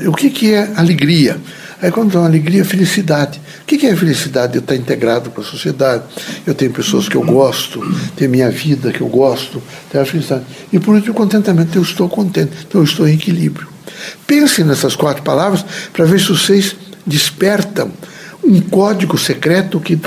O 0.06 0.12
que 0.12 0.52
é 0.52 0.72
alegria? 0.76 1.40
Aí 1.82 1.90
quando 1.90 2.12
dá 2.12 2.20
uma 2.20 2.26
alegria, 2.26 2.62
felicidade. 2.64 3.40
O 3.62 3.64
que 3.64 3.86
é 3.86 3.96
felicidade? 3.96 4.56
Eu 4.56 4.60
estar 4.60 4.76
integrado 4.76 5.30
com 5.30 5.40
a 5.40 5.44
sociedade, 5.44 6.04
eu 6.46 6.54
tenho 6.54 6.70
pessoas 6.72 7.08
que 7.08 7.16
eu 7.16 7.22
gosto, 7.22 7.80
tenho 8.16 8.30
minha 8.30 8.50
vida 8.50 8.92
que 8.92 9.00
eu 9.00 9.08
gosto, 9.08 9.62
tenho 9.90 10.04
a 10.04 10.06
felicidade. 10.06 10.44
E 10.70 10.78
por 10.78 10.94
último, 10.94 11.14
contentamento, 11.14 11.76
eu 11.76 11.82
estou 11.82 12.08
contente, 12.08 12.52
então 12.68 12.82
eu 12.82 12.84
estou 12.84 13.08
em 13.08 13.14
equilíbrio. 13.14 13.66
Pensem 14.26 14.64
nessas 14.64 14.94
quatro 14.94 15.22
palavras 15.22 15.64
para 15.92 16.04
ver 16.04 16.20
se 16.20 16.28
vocês 16.28 16.76
despertam 17.06 17.90
um 18.44 18.60
código 18.60 19.16
secreto 19.16 19.80
que 19.80 19.98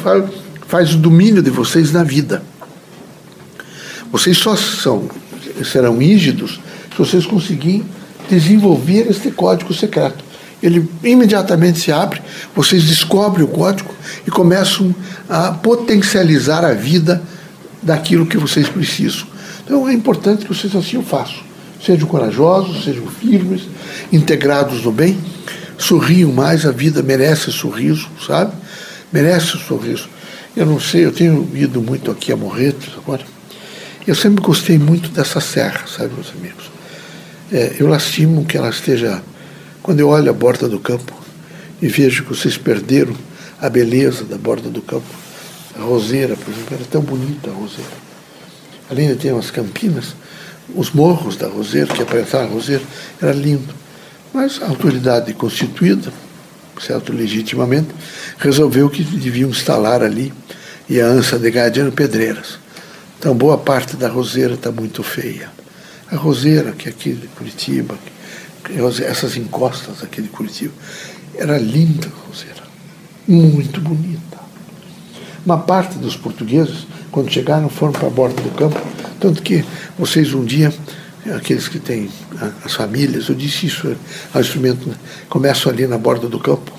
faz 0.67 0.93
o 0.93 0.97
domínio 0.97 1.41
de 1.41 1.49
vocês 1.49 1.91
na 1.91 2.03
vida. 2.03 2.43
Vocês 4.11 4.37
só 4.37 4.55
são, 4.55 5.09
serão 5.63 5.97
rígidos 5.97 6.59
se 6.91 6.97
vocês 6.97 7.25
conseguirem 7.25 7.83
desenvolver 8.29 9.07
este 9.09 9.31
código 9.31 9.73
secreto 9.73 10.32
ele 10.63 10.89
imediatamente 11.03 11.81
se 11.81 11.91
abre, 11.91 12.21
vocês 12.55 12.85
descobrem 12.85 13.43
o 13.43 13.49
código 13.49 13.93
e 14.25 14.31
começam 14.31 14.95
a 15.29 15.51
potencializar 15.51 16.63
a 16.63 16.73
vida 16.73 17.21
daquilo 17.81 18.25
que 18.25 18.37
vocês 18.37 18.69
precisam. 18.69 19.27
Então 19.65 19.89
é 19.89 19.93
importante 19.93 20.45
que 20.45 20.53
vocês 20.53 20.73
assim 20.73 20.97
o 20.97 21.03
façam. 21.03 21.43
Sejam 21.85 22.07
corajosos, 22.07 22.85
sejam 22.85 23.05
firmes, 23.07 23.63
integrados 24.09 24.85
no 24.85 24.91
bem, 24.91 25.17
sorriam 25.77 26.31
mais, 26.31 26.65
a 26.65 26.71
vida 26.71 27.03
merece 27.03 27.51
sorriso, 27.51 28.07
sabe? 28.25 28.53
Merece 29.11 29.57
sorriso. 29.57 30.07
Eu 30.55 30.65
não 30.65 30.79
sei, 30.79 31.05
eu 31.05 31.11
tenho 31.11 31.49
ido 31.53 31.81
muito 31.81 32.09
aqui 32.09 32.31
a 32.31 32.37
Morretes 32.37 32.89
agora. 32.97 33.25
Eu 34.07 34.15
sempre 34.15 34.41
gostei 34.41 34.77
muito 34.77 35.09
dessa 35.09 35.41
serra, 35.41 35.81
sabe, 35.87 36.13
meus 36.13 36.31
amigos? 36.37 36.71
É, 37.51 37.75
eu 37.79 37.87
lastimo 37.87 38.45
que 38.45 38.55
ela 38.55 38.69
esteja 38.69 39.21
quando 39.83 39.99
eu 39.99 40.07
olho 40.07 40.29
a 40.29 40.33
borda 40.33 40.69
do 40.69 40.79
campo 40.79 41.13
e 41.81 41.87
vejo 41.89 42.23
que 42.23 42.29
vocês 42.29 42.57
perderam 42.57 43.13
a 43.61 43.69
beleza 43.69 44.23
da 44.23 44.37
borda 44.37 44.69
do 44.69 44.81
campo, 44.81 45.05
a 45.77 45.81
roseira, 45.81 46.37
por 46.37 46.53
exemplo, 46.53 46.75
era 46.75 46.85
tão 46.85 47.01
bonita 47.01 47.51
a 47.51 47.53
roseira. 47.53 47.91
Além 48.89 49.09
de 49.09 49.15
ter 49.15 49.33
umas 49.33 49.51
campinas, 49.51 50.15
os 50.73 50.91
morros 50.91 51.35
da 51.35 51.47
roseira, 51.47 51.93
que 51.93 52.01
aparentavam 52.01 52.47
a 52.47 52.51
roseira, 52.51 52.83
era 53.21 53.33
lindo. 53.33 53.73
Mas 54.33 54.61
a 54.61 54.67
autoridade 54.67 55.33
constituída, 55.33 56.13
certo, 56.81 57.11
legitimamente, 57.11 57.89
resolveu 58.37 58.89
que 58.89 59.03
deviam 59.03 59.49
instalar 59.49 60.01
ali 60.01 60.33
e 60.87 61.01
a 61.01 61.05
ança 61.05 61.37
de 61.37 61.51
Gadiano 61.51 61.91
Pedreiras. 61.91 62.57
Então, 63.19 63.35
boa 63.35 63.57
parte 63.57 63.97
da 63.97 64.07
roseira 64.07 64.53
está 64.53 64.71
muito 64.71 65.03
feia. 65.03 65.51
A 66.09 66.15
roseira, 66.15 66.71
que 66.71 66.87
é 66.87 66.91
aqui 66.91 67.11
de 67.13 67.27
Curitiba, 67.27 67.97
essas 69.05 69.35
encostas 69.35 70.03
aqui 70.03 70.21
de 70.21 70.29
Curitiba, 70.29 70.73
era 71.35 71.57
linda 71.57 72.07
a 72.07 72.27
roseira, 72.27 72.63
muito 73.27 73.81
bonita. 73.81 74.37
Uma 75.45 75.57
parte 75.57 75.97
dos 75.97 76.15
portugueses, 76.15 76.87
quando 77.11 77.31
chegaram, 77.31 77.67
foram 77.69 77.91
para 77.91 78.07
a 78.07 78.11
borda 78.11 78.41
do 78.41 78.51
campo, 78.51 78.79
tanto 79.19 79.41
que 79.41 79.65
vocês 79.97 80.33
um 80.33 80.45
dia 80.45 80.73
aqueles 81.35 81.67
que 81.67 81.79
têm 81.79 82.09
as 82.65 82.73
famílias, 82.73 83.29
eu 83.29 83.35
disse 83.35 83.67
isso, 83.67 83.95
um 84.35 84.39
instrumento, 84.39 84.89
né? 84.89 84.95
começam 85.29 85.71
ali 85.71 85.87
na 85.87 85.97
borda 85.97 86.27
do 86.27 86.39
campo, 86.39 86.71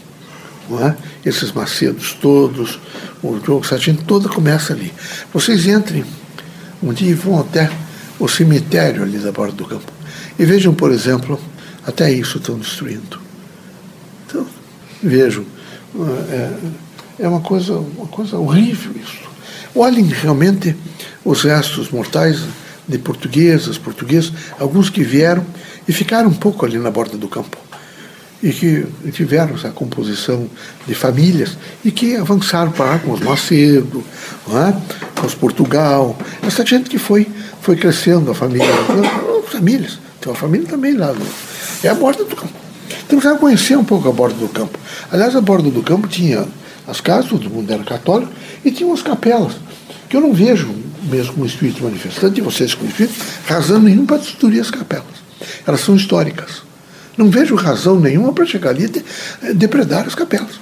não 0.68 0.86
é? 0.86 0.96
esses 1.24 1.52
macedos 1.52 2.14
todos, 2.14 2.78
o 3.22 3.38
jogo 3.44 3.66
sargento 3.66 4.04
toda 4.04 4.28
começa 4.28 4.72
ali. 4.72 4.92
Vocês 5.32 5.66
entrem 5.66 6.04
um 6.82 6.92
dia 6.92 7.10
e 7.10 7.14
vão 7.14 7.40
até 7.40 7.70
o 8.18 8.28
cemitério 8.28 9.02
ali 9.02 9.18
da 9.18 9.32
borda 9.32 9.54
do 9.54 9.64
campo. 9.64 9.90
E 10.38 10.44
vejam, 10.44 10.74
por 10.74 10.90
exemplo, 10.90 11.40
até 11.86 12.12
isso 12.12 12.38
estão 12.38 12.58
destruindo. 12.58 13.20
Então, 14.26 14.46
vejam, 15.02 15.44
é, 16.30 16.50
é 17.20 17.28
uma, 17.28 17.40
coisa, 17.40 17.74
uma 17.74 18.06
coisa 18.06 18.36
horrível 18.38 18.92
isso. 19.00 19.24
Olhem 19.74 20.04
realmente 20.06 20.76
os 21.24 21.42
restos 21.42 21.90
mortais 21.90 22.40
de 22.86 22.98
portuguesas, 22.98 23.78
portugueses, 23.78 24.32
alguns 24.58 24.90
que 24.90 25.02
vieram 25.02 25.44
e 25.86 25.92
ficaram 25.92 26.28
um 26.28 26.34
pouco 26.34 26.64
ali 26.64 26.78
na 26.78 26.90
borda 26.90 27.16
do 27.16 27.28
campo 27.28 27.56
e 28.42 28.52
que 28.52 28.86
tiveram 29.10 29.54
essa 29.54 29.70
composição 29.70 30.50
de 30.86 30.94
famílias 30.94 31.56
e 31.82 31.90
que 31.90 32.14
avançaram 32.14 32.70
para 32.72 32.98
com 32.98 33.12
os 33.12 33.20
Macedo, 33.20 34.04
é? 34.48 35.18
com 35.18 35.26
os 35.26 35.34
Portugal, 35.34 36.16
essa 36.46 36.64
gente 36.64 36.90
que 36.90 36.98
foi, 36.98 37.26
foi 37.62 37.74
crescendo, 37.74 38.30
a 38.30 38.34
família, 38.34 38.68
as 39.46 39.50
famílias, 39.50 39.98
tem 40.20 40.30
uma 40.30 40.38
família 40.38 40.68
também 40.68 40.92
lá, 40.92 41.14
é 41.86 41.90
a 41.90 41.94
borda 41.94 42.24
do 42.24 42.34
campo. 42.34 42.54
Então 43.06 43.18
vai 43.20 43.36
conhecer 43.36 43.76
um 43.76 43.84
pouco 43.84 44.08
a 44.08 44.12
borda 44.12 44.36
do 44.36 44.48
campo. 44.48 44.78
Aliás, 45.10 45.36
a 45.36 45.40
borda 45.40 45.70
do 45.70 45.82
campo 45.82 46.08
tinha 46.08 46.46
as 46.86 47.00
casas, 47.00 47.30
todo 47.30 47.48
mundo 47.48 47.70
era 47.72 47.82
católico, 47.82 48.32
e 48.64 48.70
tinha 48.70 48.86
umas 48.86 49.02
capelas, 49.02 49.54
que 50.08 50.16
eu 50.16 50.20
não 50.20 50.32
vejo 50.32 50.74
mesmo 51.04 51.34
com 51.34 51.42
o 51.42 51.46
espírito 51.46 51.82
manifestante, 51.84 52.40
e 52.40 52.42
vocês 52.42 52.74
com 52.74 52.84
o 52.84 52.88
espírito, 52.88 53.14
razão 53.46 53.80
nenhuma 53.80 54.06
para 54.06 54.16
destruir 54.18 54.60
as 54.60 54.70
capelas. 54.70 55.04
Elas 55.66 55.80
são 55.80 55.94
históricas. 55.94 56.62
Não 57.16 57.30
vejo 57.30 57.54
razão 57.54 58.00
nenhuma 58.00 58.32
para 58.32 58.46
chegar 58.46 58.70
ali 58.70 58.90
e 59.42 59.54
depredar 59.54 60.06
as 60.06 60.14
capelas. 60.14 60.60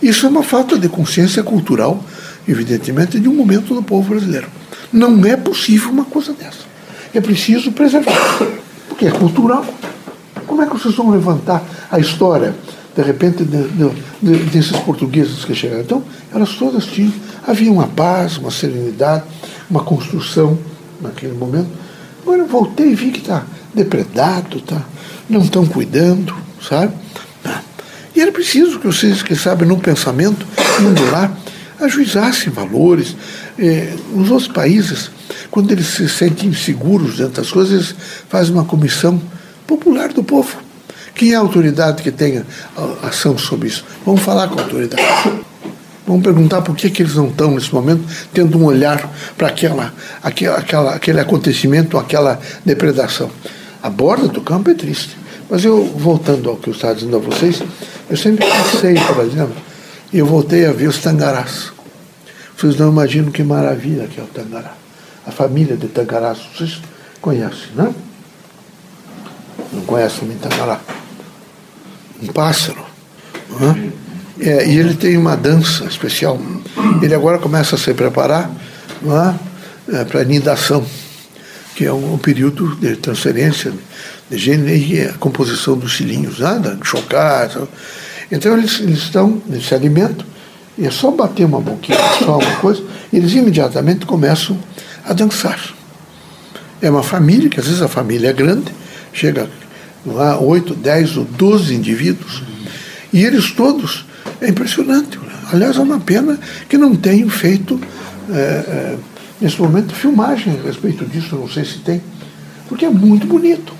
Isso 0.00 0.26
é 0.26 0.28
uma 0.28 0.42
falta 0.42 0.78
de 0.78 0.88
consciência 0.88 1.42
cultural, 1.42 2.02
evidentemente, 2.46 3.20
de 3.20 3.28
um 3.28 3.34
momento 3.34 3.74
do 3.74 3.82
povo 3.82 4.10
brasileiro. 4.10 4.48
Não 4.92 5.24
é 5.24 5.36
possível 5.36 5.90
uma 5.90 6.04
coisa 6.04 6.32
dessa. 6.32 6.72
É 7.14 7.20
preciso 7.20 7.72
preservar, 7.72 8.38
porque 8.88 9.06
é 9.06 9.10
cultural. 9.10 9.66
Como 10.46 10.62
é 10.62 10.66
que 10.66 10.72
vocês 10.72 10.94
vão 10.94 11.10
levantar 11.10 11.62
a 11.90 11.98
história, 11.98 12.54
de 12.94 13.02
repente, 13.02 13.44
de, 13.44 13.68
de, 13.68 13.90
de, 14.22 14.44
desses 14.50 14.76
portugueses 14.78 15.44
que 15.44 15.54
chegaram? 15.54 15.82
Então, 15.82 16.04
elas 16.32 16.54
todas 16.54 16.86
tinham. 16.86 17.12
Havia 17.46 17.72
uma 17.72 17.88
paz, 17.88 18.38
uma 18.38 18.50
serenidade, 18.50 19.24
uma 19.70 19.82
construção 19.82 20.58
naquele 21.00 21.34
momento. 21.34 21.68
Agora 22.22 22.38
eu 22.38 22.46
voltei 22.46 22.92
e 22.92 22.94
vi 22.94 23.10
que 23.10 23.18
está 23.18 23.44
depredado, 23.74 24.60
tá, 24.60 24.82
não 25.28 25.40
estão 25.40 25.66
cuidando, 25.66 26.34
sabe? 26.60 26.92
E 28.14 28.20
era 28.20 28.30
preciso 28.30 28.78
que 28.78 28.86
vocês 28.86 29.22
que 29.22 29.34
sabem 29.34 29.66
no 29.66 29.78
pensamento, 29.78 30.46
lá, 31.10 31.32
ajuizassem 31.80 32.52
valores. 32.52 33.16
Eh, 33.58 33.94
nos 34.14 34.30
outros 34.30 34.48
países, 34.48 35.10
quando 35.50 35.72
eles 35.72 35.86
se 35.86 36.08
sentem 36.08 36.50
inseguros 36.50 37.16
dentro 37.16 37.42
das 37.42 37.50
coisas, 37.50 37.72
eles 37.72 37.94
fazem 38.28 38.52
uma 38.52 38.64
comissão 38.64 39.20
popular 39.72 40.12
do 40.12 40.22
povo. 40.22 40.58
Quem 41.14 41.32
é 41.32 41.36
a 41.36 41.40
autoridade 41.40 42.02
que 42.02 42.10
tenha 42.10 42.46
ação 43.02 43.38
sobre 43.38 43.68
isso? 43.68 43.84
Vamos 44.04 44.20
falar 44.22 44.48
com 44.48 44.58
a 44.58 44.62
autoridade. 44.62 45.02
Vamos 46.06 46.22
perguntar 46.22 46.62
por 46.62 46.76
que, 46.76 46.90
que 46.90 47.02
eles 47.02 47.14
não 47.14 47.28
estão, 47.28 47.52
nesse 47.52 47.72
momento, 47.72 48.04
tendo 48.34 48.58
um 48.58 48.64
olhar 48.64 49.10
para 49.36 49.48
aquela, 49.48 49.94
aquela, 50.22 50.58
aquela, 50.58 50.94
aquele 50.94 51.20
acontecimento, 51.20 51.96
aquela 51.96 52.40
depredação. 52.64 53.30
A 53.82 53.88
borda 53.88 54.28
do 54.28 54.40
campo 54.40 54.70
é 54.70 54.74
triste. 54.74 55.16
Mas 55.48 55.64
eu, 55.64 55.84
voltando 55.84 56.50
ao 56.50 56.56
que 56.56 56.68
eu 56.68 56.74
estava 56.74 56.94
dizendo 56.94 57.16
a 57.16 57.20
vocês, 57.20 57.62
eu 58.10 58.16
sempre 58.16 58.46
passei 58.46 58.94
por 58.94 59.20
ali, 59.20 59.30
né? 59.30 59.48
e 60.12 60.18
eu 60.18 60.26
voltei 60.26 60.66
a 60.66 60.72
ver 60.72 60.88
os 60.88 60.98
tangarás. 60.98 61.72
Vocês 62.56 62.76
não 62.76 62.90
imaginam 62.90 63.30
que 63.30 63.42
maravilha 63.42 64.06
que 64.06 64.20
é 64.20 64.22
o 64.22 64.26
tangará. 64.26 64.74
A 65.26 65.30
família 65.30 65.76
de 65.76 65.88
tangarás, 65.88 66.38
vocês 66.54 66.80
conhecem, 67.20 67.68
né? 67.74 67.94
Não 69.82 69.86
conhecem 69.86 70.28
o 70.28 70.34
tangará? 70.34 70.80
Um 72.22 72.28
pássaro. 72.28 72.84
É? 74.40 74.66
E 74.68 74.78
ele 74.78 74.94
tem 74.94 75.16
uma 75.16 75.36
dança 75.36 75.84
especial. 75.84 76.40
Ele 77.02 77.14
agora 77.14 77.38
começa 77.38 77.74
a 77.74 77.78
se 77.78 77.92
preparar 77.92 78.48
é? 79.92 80.04
para 80.04 80.20
a 80.20 80.24
nidação, 80.24 80.86
que 81.74 81.84
é 81.84 81.92
um, 81.92 82.14
um, 82.14 82.18
período 82.18 82.76
de 82.76 82.94
transferência 82.96 83.72
de 84.30 84.38
gênero 84.38 84.70
e 84.70 85.00
a 85.02 85.14
composição 85.14 85.76
dos 85.76 85.96
cilinhos, 85.96 86.38
nada, 86.38 86.78
chocar. 86.84 87.50
Então 88.30 88.56
eles, 88.56 88.78
eles 88.80 88.98
estão, 88.98 89.42
eles 89.48 89.66
se 89.66 89.74
alimentam, 89.74 90.24
e 90.78 90.86
é 90.86 90.90
só 90.90 91.10
bater 91.10 91.44
uma 91.44 91.60
boquinha, 91.60 91.98
só 92.20 92.38
uma 92.38 92.56
coisa, 92.56 92.82
e 93.12 93.16
eles 93.16 93.32
imediatamente 93.32 94.06
começam 94.06 94.56
a 95.04 95.12
dançar. 95.12 95.60
É 96.80 96.88
uma 96.88 97.02
família, 97.02 97.48
que 97.48 97.60
às 97.60 97.66
vezes 97.66 97.82
a 97.82 97.88
família 97.88 98.30
é 98.30 98.32
grande, 98.32 98.72
chega 99.12 99.48
lá 100.04 100.38
oito, 100.40 100.74
dez 100.74 101.16
ou 101.16 101.24
doze 101.24 101.74
indivíduos, 101.74 102.42
e 103.12 103.24
eles 103.24 103.52
todos 103.52 104.04
é 104.40 104.48
impressionante. 104.48 105.18
Aliás, 105.52 105.76
é 105.76 105.80
uma 105.80 106.00
pena 106.00 106.38
que 106.68 106.78
não 106.78 106.94
tenham 106.96 107.28
feito, 107.28 107.80
é, 108.30 108.34
é, 108.34 108.98
nesse 109.40 109.60
momento, 109.60 109.94
filmagem 109.94 110.58
a 110.58 110.62
respeito 110.62 111.04
disso, 111.04 111.36
não 111.36 111.48
sei 111.48 111.64
se 111.64 111.78
tem, 111.78 112.00
porque 112.68 112.84
é 112.84 112.90
muito 112.90 113.26
bonito. 113.26 113.72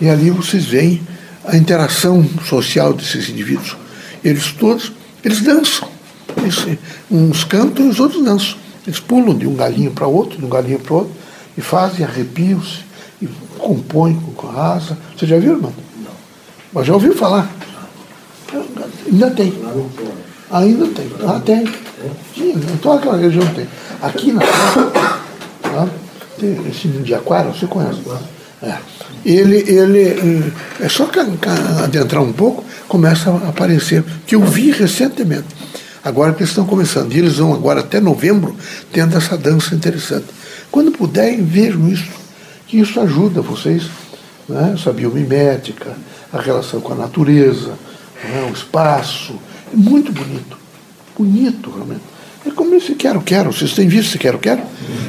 E 0.00 0.08
ali 0.08 0.30
vocês 0.30 0.64
veem 0.64 1.02
a 1.44 1.56
interação 1.56 2.24
social 2.46 2.92
desses 2.92 3.28
indivíduos. 3.28 3.76
Eles 4.24 4.52
todos, 4.52 4.92
eles 5.24 5.40
dançam. 5.42 5.88
Eles, 6.36 6.78
uns 7.10 7.44
cantam 7.44 7.86
e 7.86 7.88
os 7.88 8.00
outros 8.00 8.24
dançam. 8.24 8.56
Eles 8.86 9.00
pulam 9.00 9.36
de 9.36 9.46
um 9.46 9.54
galinho 9.54 9.90
para 9.90 10.06
outro, 10.06 10.38
de 10.38 10.44
um 10.44 10.48
galinho 10.48 10.78
para 10.78 10.94
outro, 10.94 11.12
e 11.56 11.60
fazem, 11.60 12.04
arrepiam-se, 12.04 12.87
e 13.58 13.60
compõem 13.60 14.14
com 14.36 14.48
a 14.48 14.74
asa. 14.74 14.96
Você 15.16 15.26
já 15.26 15.38
viu, 15.38 15.54
irmão? 15.54 15.72
Não. 16.02 16.12
Mas 16.72 16.86
já 16.86 16.94
ouviu 16.94 17.14
falar? 17.14 17.50
Ainda 19.06 19.30
tem. 19.30 19.52
Ainda 20.50 20.86
tem. 20.86 21.10
Ah, 21.26 21.40
tem. 21.44 21.68
Tinha, 22.32 22.54
em 22.54 22.76
toda 22.80 23.00
aquela 23.00 23.16
região 23.16 23.44
tem. 23.54 23.66
Aqui 24.00 24.32
na 24.32 24.40
tá? 24.40 25.88
esse 26.70 26.88
de 26.88 27.14
Aquara, 27.14 27.50
você 27.50 27.66
conhece? 27.66 28.00
É. 28.62 28.76
Ele, 29.24 29.56
ele, 29.68 30.52
é 30.80 30.88
só 30.88 31.10
adentrar 31.82 32.22
um 32.22 32.32
pouco, 32.32 32.64
começa 32.86 33.30
a 33.30 33.48
aparecer, 33.48 34.04
que 34.26 34.34
eu 34.34 34.42
vi 34.42 34.70
recentemente. 34.70 35.46
Agora 36.04 36.32
que 36.32 36.40
eles 36.40 36.50
estão 36.50 36.64
começando. 36.64 37.12
E 37.12 37.18
eles 37.18 37.36
vão 37.36 37.52
agora 37.52 37.80
até 37.80 38.00
novembro 38.00 38.56
tendo 38.92 39.16
essa 39.16 39.36
dança 39.36 39.74
interessante. 39.74 40.26
Quando 40.70 40.92
puderem, 40.92 41.44
vejam 41.44 41.88
isso, 41.88 42.17
que 42.68 42.78
isso 42.78 43.00
ajuda 43.00 43.40
vocês, 43.40 43.84
né? 44.48 44.74
essa 44.74 44.92
biomimética, 44.92 45.96
a 46.32 46.40
relação 46.40 46.80
com 46.80 46.92
a 46.92 46.96
natureza, 46.96 47.72
né, 48.22 48.46
o 48.48 48.52
espaço. 48.52 49.34
É 49.72 49.76
muito 49.76 50.12
bonito. 50.12 50.58
Bonito, 51.16 51.70
realmente. 51.70 52.02
É 52.46 52.50
como 52.50 52.74
esse 52.74 52.94
Quero 52.94 53.20
Quero. 53.22 53.52
Vocês 53.52 53.72
têm 53.72 53.88
visto 53.88 54.10
esse 54.10 54.18
Quero 54.18 54.38
Quero? 54.38 54.62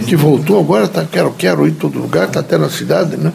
Que 0.08 0.16
voltou 0.16 0.60
agora, 0.60 0.86
está 0.86 1.06
Quero 1.06 1.32
Quero 1.34 1.68
em 1.68 1.74
todo 1.74 2.00
lugar, 2.00 2.28
está 2.28 2.40
até 2.40 2.58
na 2.58 2.70
cidade, 2.70 3.18
né? 3.18 3.32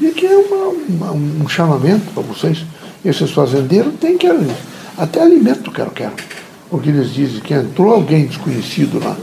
E 0.00 0.10
que 0.10 0.26
é 0.26 0.36
uma, 0.36 0.66
uma, 0.88 1.12
um 1.12 1.48
chamamento 1.48 2.12
para 2.12 2.22
vocês. 2.22 2.64
Esses 3.04 3.30
fazendeiros 3.30 3.94
têm 4.00 4.16
que 4.16 4.28
até 4.96 5.22
alimento 5.22 5.72
Quero 5.72 5.90
Quero. 5.90 6.12
Porque 6.70 6.90
eles 6.90 7.12
dizem 7.12 7.40
que 7.40 7.54
entrou 7.54 7.92
alguém 7.92 8.26
desconhecido 8.26 9.02
lá 9.02 9.16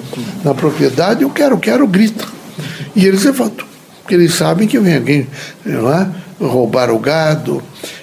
na 0.43 0.53
propriedade, 0.53 1.23
eu 1.23 1.29
quero, 1.29 1.57
quero, 1.57 1.87
grita. 1.87 2.40
E 2.95 3.05
eles 3.05 3.23
levantam. 3.23 3.65
Porque 4.01 4.15
eles 4.15 4.33
sabem 4.33 4.67
que 4.67 4.79
vem 4.79 4.95
alguém 4.95 5.27
lá 5.65 6.11
roubar 6.39 6.89
o 6.89 6.99
gado, 6.99 7.61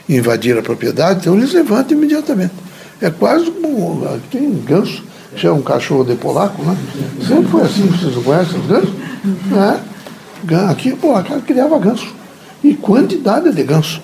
invadir 0.09 0.57
a 0.57 0.63
propriedade, 0.63 1.21
então 1.21 1.37
eles 1.37 1.53
levantam 1.53 1.97
imediatamente. 1.97 2.53
É 3.01 3.11
quase 3.11 3.51
como. 3.51 4.21
Tem 4.31 4.51
ganso, 4.65 5.03
que 5.37 5.47
é 5.47 5.53
um 5.53 5.63
cachorro 5.63 6.05
de 6.05 6.15
polaco, 6.17 6.63
né? 6.63 6.77
Sempre 7.27 7.49
foi 7.49 7.63
assim, 7.63 7.87
vocês 7.87 8.15
não 8.15 8.23
conhecem 8.23 8.61
os 8.61 8.67
gansos? 8.67 8.95
É. 9.57 10.69
Aqui, 10.71 10.93
pô, 10.97 11.15
a 11.15 11.23
cara 11.23 11.41
criava 11.41 11.79
ganso. 11.79 12.15
E 12.63 12.75
quantidade 12.75 13.53
de 13.53 13.63
ganso. 13.63 14.01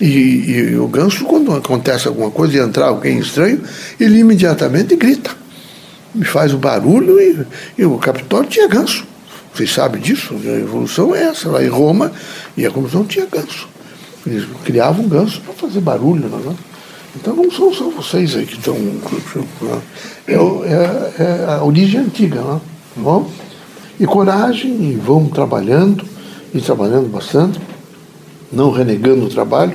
E, 0.00 0.06
e, 0.06 0.76
o 0.76 0.86
ganso, 0.86 1.24
quando 1.24 1.52
acontece 1.52 2.06
alguma 2.06 2.30
coisa 2.30 2.56
e 2.56 2.60
entrar 2.60 2.86
alguém 2.86 3.18
estranho, 3.18 3.62
ele 3.98 4.18
imediatamente 4.18 4.94
grita. 4.94 5.30
Faz 6.24 6.52
o 6.52 6.58
barulho 6.58 7.18
e, 7.20 7.46
e 7.78 7.84
o 7.84 7.98
Capitólio 7.98 8.48
tinha 8.48 8.68
ganso. 8.68 9.04
Vocês 9.56 9.72
sabem 9.72 10.02
disso? 10.02 10.34
A 10.34 10.58
evolução 10.58 11.14
é 11.14 11.24
essa. 11.24 11.48
Lá 11.48 11.64
em 11.64 11.68
Roma, 11.68 12.12
e 12.56 12.66
a 12.66 12.70
comissão 12.70 13.04
tinha 13.04 13.24
ganso. 13.24 13.66
Eles 14.26 14.44
criavam 14.64 15.08
ganso 15.08 15.40
para 15.40 15.54
fazer 15.54 15.80
barulho. 15.80 16.28
Não 16.28 16.52
é? 16.52 16.54
Então 17.16 17.34
não 17.34 17.50
são 17.50 17.72
só 17.72 17.88
vocês 17.88 18.36
aí 18.36 18.44
que 18.44 18.52
estão. 18.52 18.76
É, 20.28 20.34
é, 20.34 21.22
é 21.22 21.46
a 21.48 21.64
origem 21.64 22.00
antiga. 22.00 22.42
Não 22.42 22.56
é? 22.56 22.60
Bom? 22.96 23.30
E 23.98 24.04
coragem, 24.04 24.90
e 24.90 24.94
vão 24.94 25.26
trabalhando, 25.26 26.04
e 26.52 26.60
trabalhando 26.60 27.08
bastante, 27.08 27.58
não 28.52 28.70
renegando 28.70 29.24
o 29.24 29.28
trabalho, 29.30 29.74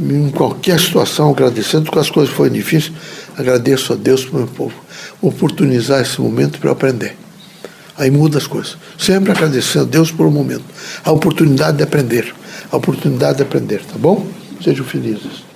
em 0.00 0.30
qualquer 0.30 0.80
situação, 0.80 1.30
agradecendo, 1.30 1.84
porque 1.84 1.98
as 1.98 2.08
coisas 2.08 2.34
foram 2.34 2.50
difíceis, 2.50 2.94
agradeço 3.36 3.92
a 3.92 3.96
Deus 3.96 4.24
por 4.24 4.72
oportunizar 5.20 6.00
esse 6.00 6.18
momento 6.18 6.58
para 6.58 6.72
aprender. 6.72 7.21
Aí 8.02 8.10
muda 8.10 8.36
as 8.36 8.48
coisas. 8.48 8.76
Sempre 8.98 9.30
agradecendo 9.30 9.84
a 9.84 9.88
Deus 9.88 10.10
por 10.10 10.26
um 10.26 10.30
momento. 10.30 10.64
A 11.04 11.12
oportunidade 11.12 11.76
de 11.76 11.84
aprender. 11.84 12.34
A 12.72 12.76
oportunidade 12.76 13.36
de 13.36 13.44
aprender, 13.44 13.80
tá 13.84 13.96
bom? 13.96 14.26
Sejam 14.60 14.84
felizes. 14.84 15.51